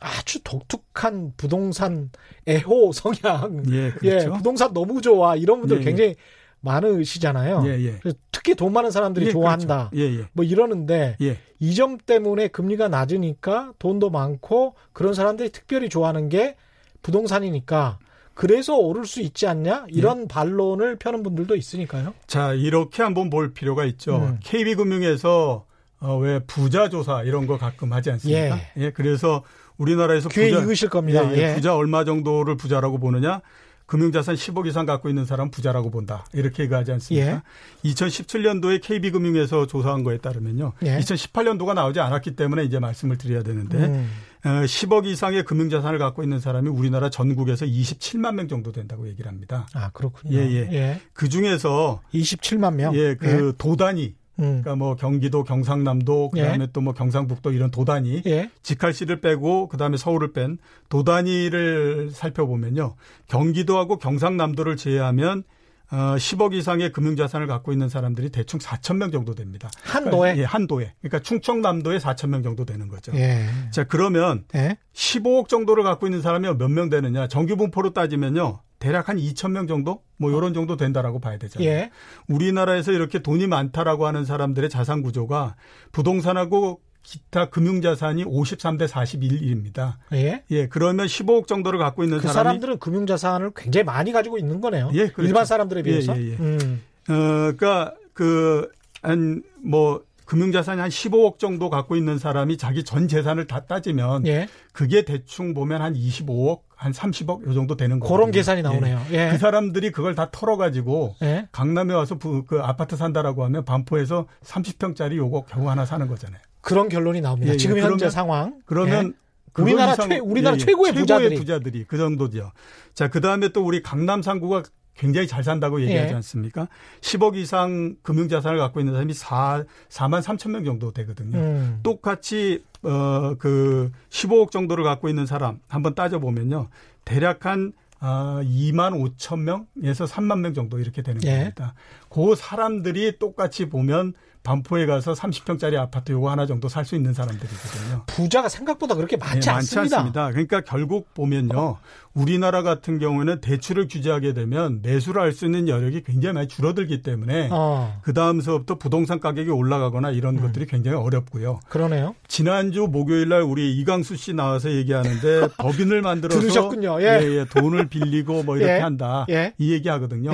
[0.00, 2.10] 아주 독특한 부동산
[2.46, 3.62] 애호 성향.
[3.70, 4.26] 예, 그렇죠.
[4.26, 5.34] 예 부동산 너무 좋아.
[5.34, 5.84] 이런 분들 예, 예.
[5.84, 6.16] 굉장히 예.
[6.60, 7.62] 많으시잖아요.
[7.66, 8.00] 예,
[8.32, 9.90] 특히 돈 많은 사람들이 예, 좋아한다.
[9.90, 10.26] 그렇죠.
[10.32, 11.16] 뭐 이러는데
[11.60, 16.56] 이 점 때문에 금리가 낮으니까 돈도 많고 그런 사람들이 특별히 좋아하는 게
[17.02, 17.98] 부동산이니까
[18.34, 20.26] 그래서 오를 수 있지 않냐 이런 예.
[20.28, 22.12] 반론을 펴는 분들도 있으니까요.
[22.26, 24.16] 자 이렇게 한번 볼 필요가 있죠.
[24.16, 24.38] 음.
[24.42, 25.64] KB금융에서
[26.00, 28.56] 어, 왜 부자 조사 이런 거 가끔 하지 않습니까?
[28.58, 28.72] 예.
[28.76, 29.42] 예 그래서
[29.76, 31.24] 우리나라에서 귀에 부자 익으실 겁니다.
[31.32, 31.54] 예, 예, 예.
[31.54, 33.40] 부자 얼마 정도를 부자라고 보느냐?
[33.86, 36.24] 금융자산 10억 이상 갖고 있는 사람 부자라고 본다.
[36.32, 37.42] 이렇게 얘기하지 않습니까?
[37.84, 37.90] 예.
[37.90, 40.72] 2017년도에 KB금융에서 조사한 거에 따르면요.
[40.84, 40.98] 예.
[40.98, 44.10] 2018년도가 나오지 않았기 때문에 이제 말씀을 드려야 되는데 음.
[44.44, 49.66] 10억 어, 이상의 금융자산을 갖고 있는 사람이 우리나라 전국에서 27만 명 정도 된다고 얘기를 합니다.
[49.74, 50.36] 아, 그렇군요.
[50.36, 50.68] 예, 예.
[50.72, 51.00] 예.
[51.12, 52.94] 그 중에서 27만 명?
[52.94, 53.52] 예, 그 예.
[53.56, 54.62] 도단이 음.
[54.62, 56.66] 그러니까 뭐 경기도, 경상남도, 그다음에 예.
[56.72, 58.50] 또뭐 경상북도 이런 도단위 예.
[58.62, 60.58] 직할시를 빼고 그다음에 서울을 뺀
[60.88, 62.96] 도단위를 살펴보면요.
[63.28, 65.44] 경기도하고 경상남도를 제외하면
[65.90, 69.70] 어, 10억 이상의 금융자산을 갖고 있는 사람들이 대충 4천 명 정도 됩니다.
[69.84, 70.32] 한 도에?
[70.32, 70.92] 그러니까, 예, 한 도에.
[71.00, 73.12] 그러니까 충청남도에 4천 명 정도 되는 거죠.
[73.14, 73.44] 예.
[73.70, 74.76] 자, 그러면 예?
[74.94, 77.28] 15억 정도를 갖고 있는 사람이 몇 명 되느냐?
[77.28, 78.60] 정규 분포로 따지면요.
[78.78, 80.02] 대략 한 2천 명 정도?
[80.16, 81.68] 뭐 요런 정도 된다라고 봐야 되잖아요.
[81.68, 81.90] 예.
[82.28, 85.56] 우리나라에서 이렇게 돈이 많다라고 하는 사람들의 자산 구조가
[85.92, 89.96] 부동산하고 기타 금융 자산이 53대 41입니다.
[90.14, 90.42] 예.
[90.50, 90.66] 예.
[90.68, 94.90] 그러면 15억 정도를 갖고 있는 그 사람이 사람들은 금융 자산을 굉장히 많이 가지고 있는 거네요.
[94.94, 95.08] 예.
[95.08, 95.22] 그렇죠.
[95.22, 96.16] 일반 사람들에 비해서.
[96.16, 96.36] 예, 예, 예.
[96.36, 96.82] 음.
[97.08, 97.12] 어,
[97.56, 104.26] 그러니까 그한뭐 금융 자산이 한 15억 정도 갖고 있는 사람이 자기 전 재산을 다 따지면
[104.26, 104.48] 예.
[104.72, 108.12] 그게 대충 보면 한 25억, 한 30억 요 정도 되는 거예요.
[108.14, 109.00] 그런 계산이 나오네요.
[109.12, 109.28] 예.
[109.30, 111.48] 그 사람들이 그걸 다 털어가지고 예.
[111.52, 116.40] 강남에 와서 그, 그 아파트 산다라고 하면 반포에서 30평짜리 요거 겨우 하나 사는 거잖아요.
[116.60, 117.50] 그런 결론이 나옵니다.
[117.50, 117.56] 예, 예.
[117.56, 118.60] 지금 현재 상황.
[118.66, 119.14] 그러면
[119.58, 119.62] 예.
[119.62, 121.36] 우리나라 최 우리나라 예, 예, 최고의, 부자들이.
[121.36, 122.50] 부자들이 그 정도죠.
[122.94, 124.64] 자, 그다음에 또 우리 강남 상구가
[124.96, 126.14] 굉장히 잘 산다고 얘기하지 예.
[126.16, 126.68] 않습니까?
[127.00, 131.38] 10억 이상 금융 자산을 갖고 있는 사람이 4 4만 3천 명 정도 되거든요.
[131.38, 131.80] 음.
[131.82, 136.68] 똑같이 어 그 15억 정도를 갖고 있는 사람 한번 따져 보면요.
[137.04, 141.38] 대략 한 아, 2만 5천 명에서 3만 명 정도 이렇게 되는 예.
[141.38, 141.74] 겁니다.
[142.14, 148.04] 그 사람들이 똑같이 보면 반포에 가서 30평짜리 아파트 요거 하나 정도 살 수 있는 사람들이거든요.
[148.06, 149.80] 부자가 생각보다 그렇게 많지, 네, 않습니다.
[149.80, 150.30] 많지 않습니다.
[150.30, 151.58] 그러니까 결국 보면요.
[151.58, 151.80] 어.
[152.12, 157.48] 우리나라 같은 경우에는 대출을 규제하게 되면 매수를 할 수 있는 여력이 굉장히 많이 줄어들기 때문에
[157.50, 157.98] 어.
[158.02, 160.42] 그 다음서부터 부동산 가격이 올라가거나 이런 음.
[160.42, 161.58] 것들이 굉장히 어렵고요.
[161.68, 162.14] 그러네요.
[162.28, 167.00] 지난주 목요일 날 우리 이강수 씨 나와서 얘기하는데 법인을 만들어서 들으셨군요.
[167.00, 167.18] 예.
[167.22, 168.78] 예, 예 돈을 빌리고 뭐 이렇게 예.
[168.78, 169.26] 한다.
[169.30, 169.54] 예.
[169.58, 170.32] 이 얘기 하거든요.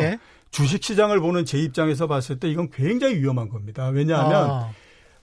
[0.51, 0.57] 예.
[0.57, 3.89] 주식 시장을 보는 제 입장에서 봤을 때 이건 굉장히 위험한 겁니다.
[3.89, 4.71] 왜냐하면 아.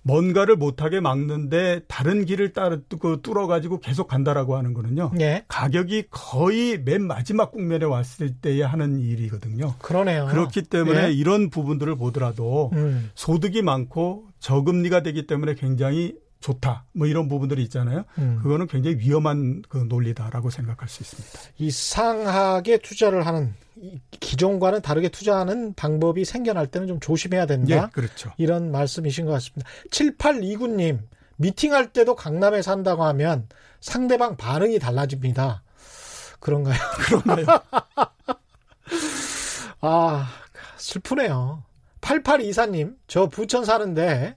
[0.07, 5.11] 뭔가를 못하게 막는데 다른 길을 따르 그 뚫어가지고 계속 간다라고 하는 거는요.
[5.19, 5.43] 예.
[5.49, 9.75] 가격이 거의 맨 마지막 국면에 왔을 때에 하는 일이거든요.
[9.79, 10.27] 그러네요.
[10.27, 11.11] 그렇기 때문에 예.
[11.11, 13.11] 이런 부분들을 보더라도 음.
[13.15, 16.85] 소득이 많고 저금리가 되기 때문에 굉장히 좋다.
[16.93, 18.05] 뭐 이런 부분들이 있잖아요.
[18.19, 18.39] 음.
[18.41, 21.39] 그거는 굉장히 위험한 그 논리다라고 생각할 수 있습니다.
[21.57, 23.53] 이 상하게 투자를 하는
[24.19, 27.75] 기존과는 다르게 투자하는 방법이 생겨날 때는 좀 조심해야 된다.
[27.75, 28.31] 예, 그렇죠.
[28.37, 29.69] 이런 말씀이신 것 같습니다.
[29.91, 30.99] 7829님,
[31.37, 33.47] 미팅할 때도 강남에 산다고 하면
[33.79, 35.63] 상대방 반응이 달라집니다.
[36.39, 36.77] 그런가요?
[37.05, 37.45] 그런가요?
[39.81, 40.27] 아,
[40.77, 41.63] 슬프네요.
[42.01, 44.35] 8824님, 저 부천 사는데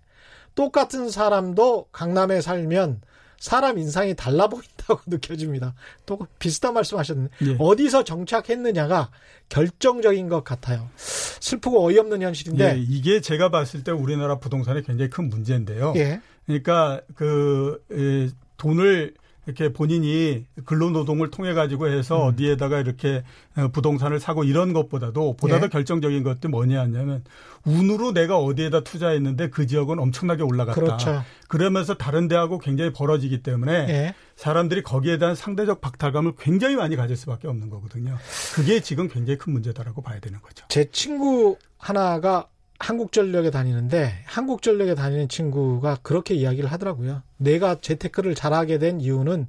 [0.54, 3.00] 똑같은 사람도 강남에 살면
[3.38, 5.74] 사람 인상이 달라 보인다 고 느껴집니다.
[6.06, 7.56] 또 비슷한 말씀 하셨는데 예.
[7.58, 9.10] 어디서 정착했느냐가
[9.48, 10.88] 결정적인 것 같아요.
[10.96, 15.92] 슬프고 어이없는 현실인데 예, 이게 제가 봤을 때 우리나라 부동산의 굉장히 큰 문제인데요.
[15.96, 16.20] 예.
[16.46, 19.14] 그러니까 그 에, 돈을
[19.50, 22.28] 이렇게 본인이 근로노동을 통해 가지고 해서 음.
[22.28, 23.24] 어디에다가 이렇게
[23.56, 25.68] 어, 부동산을 사고 이런 것보다도 보다 더 예.
[25.68, 27.24] 결정적인 것도 뭐냐 하냐면
[27.64, 30.80] 운으로 내가 어디에다 투자했는데 그 지역은 엄청나게 올라갔다.
[30.80, 31.24] 그렇죠.
[31.48, 34.14] 그러면서 다른 데하고 굉장히 벌어지기 때문에 예.
[34.36, 38.16] 사람들이 거기에 대한 상대적 박탈감을 굉장히 많이 가질 수밖에 없는 거거든요.
[38.54, 40.64] 그게 지금 굉장히 큰 문제다라고 봐야 되는 거죠.
[40.68, 42.46] 제 친구 하나가
[42.80, 47.22] 한국전력에 다니는데 한국전력에 다니는 친구가 그렇게 이야기를 하더라고요.
[47.36, 49.46] 내가 재테크를 잘하게 된 이유는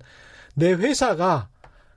[0.56, 1.48] 내 회사가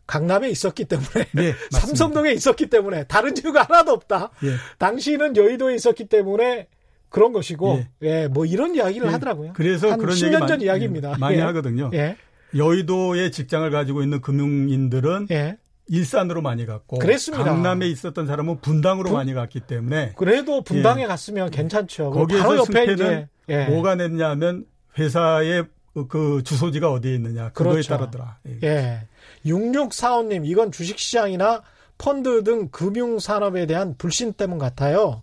[0.06, 4.30] 강남에 있었기 때문에 네, 삼성동에 있었기 때문에 다른 이유가 하나도 없다.
[4.44, 4.54] 예.
[4.78, 6.68] 당시는 여의도에 있었기 때문에
[7.08, 9.12] 그런 것이고 예, 예 뭐 이런 이야기를 예.
[9.12, 9.52] 하더라고요.
[9.54, 11.16] 그래서 그런 10년 전 이야기입니다.
[11.18, 11.42] 많이 예.
[11.42, 11.90] 하거든요.
[11.94, 12.16] 예.
[12.56, 15.56] 여의도에 직장을 가지고 있는 금융인들은 예.
[15.86, 17.44] 일산으로 많이 갔고 그랬습니다.
[17.44, 21.06] 강남에 있었던 사람은 분당으로 분, 많이 갔기 때문에 그래도 분당에 예.
[21.06, 22.10] 갔으면 괜찮죠.
[22.10, 23.66] 거기에서 승패는 예.
[23.66, 24.64] 뭐가 냈냐면
[24.98, 25.66] 회사의
[26.08, 27.88] 그 주소지가 어디에 있느냐 그거에 그렇죠.
[27.90, 28.38] 따르더라.
[28.62, 29.06] 예.
[29.44, 31.62] 6645님 이건 주식시장이나
[31.98, 35.22] 펀드 등 금융산업에 대한 불신 때문 같아요.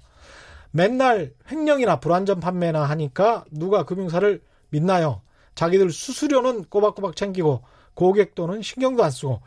[0.72, 5.22] 맨날 횡령이나 불안전 판매나 하니까 누가 금융사를 믿나요?
[5.56, 7.62] 자기들 수수료는 꼬박꼬박 챙기고
[7.94, 9.42] 고객 돈은 신경도 안 쓰고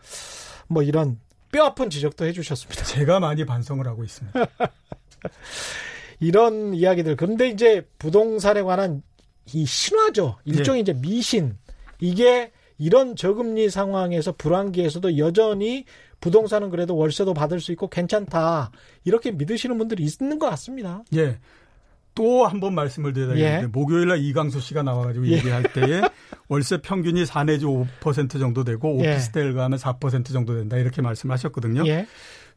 [0.69, 1.19] 뭐 이런
[1.53, 2.85] 뼈 아픈 지적도 해주셨습니다.
[2.85, 4.41] 제가 많이 반성을 하고 있습니다.
[6.21, 7.17] 이런 이야기들.
[7.17, 9.03] 그런데 이제 부동산에 관한
[9.53, 10.39] 이 신화죠.
[10.45, 10.93] 일종의 네.
[10.93, 11.57] 이제 미신.
[12.01, 15.85] 이게 이런 저금리 상황에서 불안기에서도 여전히
[16.21, 18.71] 부동산은 그래도 월세도 받을 수 있고 괜찮다.
[19.05, 21.05] 이렇게 믿으시는 분들이 있는 것 같습니다.
[21.15, 21.39] 예.
[22.15, 23.67] 또 한 번 말씀을 드려야겠는데 예.
[23.67, 25.33] 목요일 날 이강수 씨가 나와가지고 예.
[25.33, 26.03] 얘기할 때에
[26.49, 29.13] 월세 평균이 4 내지 5% 정도 되고 예.
[29.15, 31.87] 오피스텔 가면 4% 정도 된다 이렇게 말씀하셨거든요.
[31.87, 32.07] 예.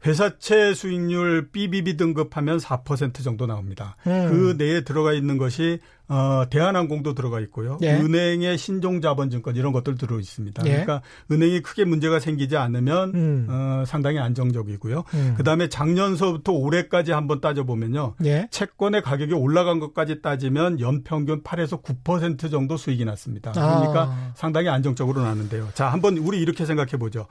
[0.06, 3.96] 회사채 수익률 BBB 등급하면 4% 정도 나옵니다.
[4.06, 4.28] 음.
[4.30, 5.80] 그 내에 들어가 있는 것이
[6.10, 7.78] 어, 대한항공도 들어가 있고요.
[7.82, 7.92] 예.
[7.92, 10.62] 은행의 신종자본증권 이런 것들 들어 있습니다.
[10.64, 10.70] 예.
[10.70, 13.46] 그러니까 은행이 크게 문제가 생기지 않으면 음.
[13.50, 15.04] 어, 상당히 안정적이고요.
[15.12, 15.34] 음.
[15.36, 18.14] 그다음에 작년서부터 올해까지 한번 따져 보면요.
[18.24, 18.48] 예.
[18.50, 23.52] 채권의 가격이 올라간 것까지 따지면 연평균 8에서 9% 정도 수익이 났습니다.
[23.52, 24.32] 그러니까 아.
[24.34, 25.68] 상당히 안정적으로 나는데요.
[25.74, 27.26] 자, 한번 우리 이렇게 생각해 보죠.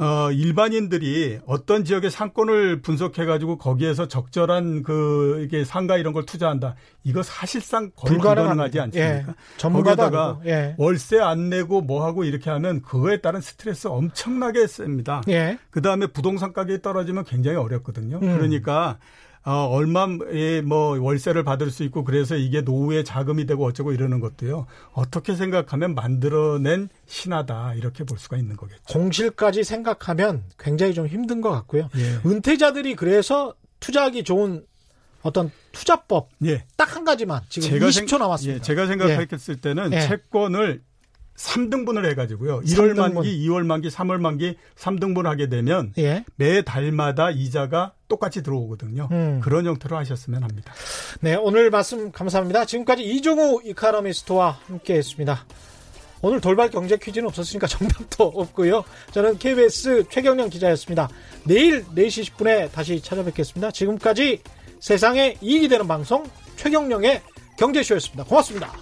[0.00, 6.74] 어, 일반인들이 어떤 지역의 상권을 분석해가지고 거기에서 적절한 그, 이게 상가 이런 걸 투자한다.
[7.04, 9.34] 이거 사실상 거의 불가능하지 않습니까?
[9.34, 10.74] 예, 거기다가 예.
[10.78, 15.20] 월세 안 내고 뭐 하고 이렇게 하면 그거에 따른 스트레스 엄청나게 셉니다.
[15.28, 15.58] 예.
[15.70, 18.20] 그 다음에 부동산 가격이 떨어지면 굉장히 어렵거든요.
[18.22, 18.36] 음.
[18.36, 18.98] 그러니까
[19.44, 24.66] 어, 얼마의 뭐 월세를 받을 수 있고 그래서 이게 노후에 자금이 되고 어쩌고 이러는 것도요.
[24.92, 28.82] 어떻게 생각하면 만들어낸 신화다 이렇게 볼 수가 있는 거겠죠.
[28.88, 31.88] 공실까지 생각하면 굉장히 좀 힘든 것 같고요.
[31.96, 32.28] 예.
[32.28, 34.64] 은퇴자들이 그래서 투자하기 좋은
[35.22, 36.64] 어떤 투자법 예.
[36.76, 38.58] 딱 한 가지만 지금 제가 20초 남았습니다.
[38.58, 38.62] 예.
[38.62, 40.00] 제가 생각했을 때는 예.
[40.00, 40.82] 채권을
[41.40, 42.60] 3등분을 해가지고요.
[42.60, 43.14] 1월 3등분.
[43.14, 46.24] 만기, 2월 만기, 3월 만기 3등분 하게 되면 예.
[46.36, 49.08] 매 달마다 이자가 똑같이 들어오거든요.
[49.10, 49.40] 음.
[49.42, 50.72] 그런 형태로 하셨으면 합니다.
[51.20, 52.64] 네, 오늘 말씀 감사합니다.
[52.64, 55.46] 지금까지 이종우 이카노미스트와 함께했습니다.
[56.22, 58.84] 오늘 돌발 경제 퀴즈는 없었으니까 정답도 없고요.
[59.12, 61.08] 저는 KBS 최경령 기자였습니다.
[61.44, 63.70] 내일 4시 10분에 다시 찾아뵙겠습니다.
[63.70, 64.42] 지금까지
[64.80, 66.24] 세상에 이익이 되는 방송
[66.56, 67.22] 최경령의
[67.56, 68.24] 경제쇼였습니다.
[68.24, 68.72] 고맙습니다.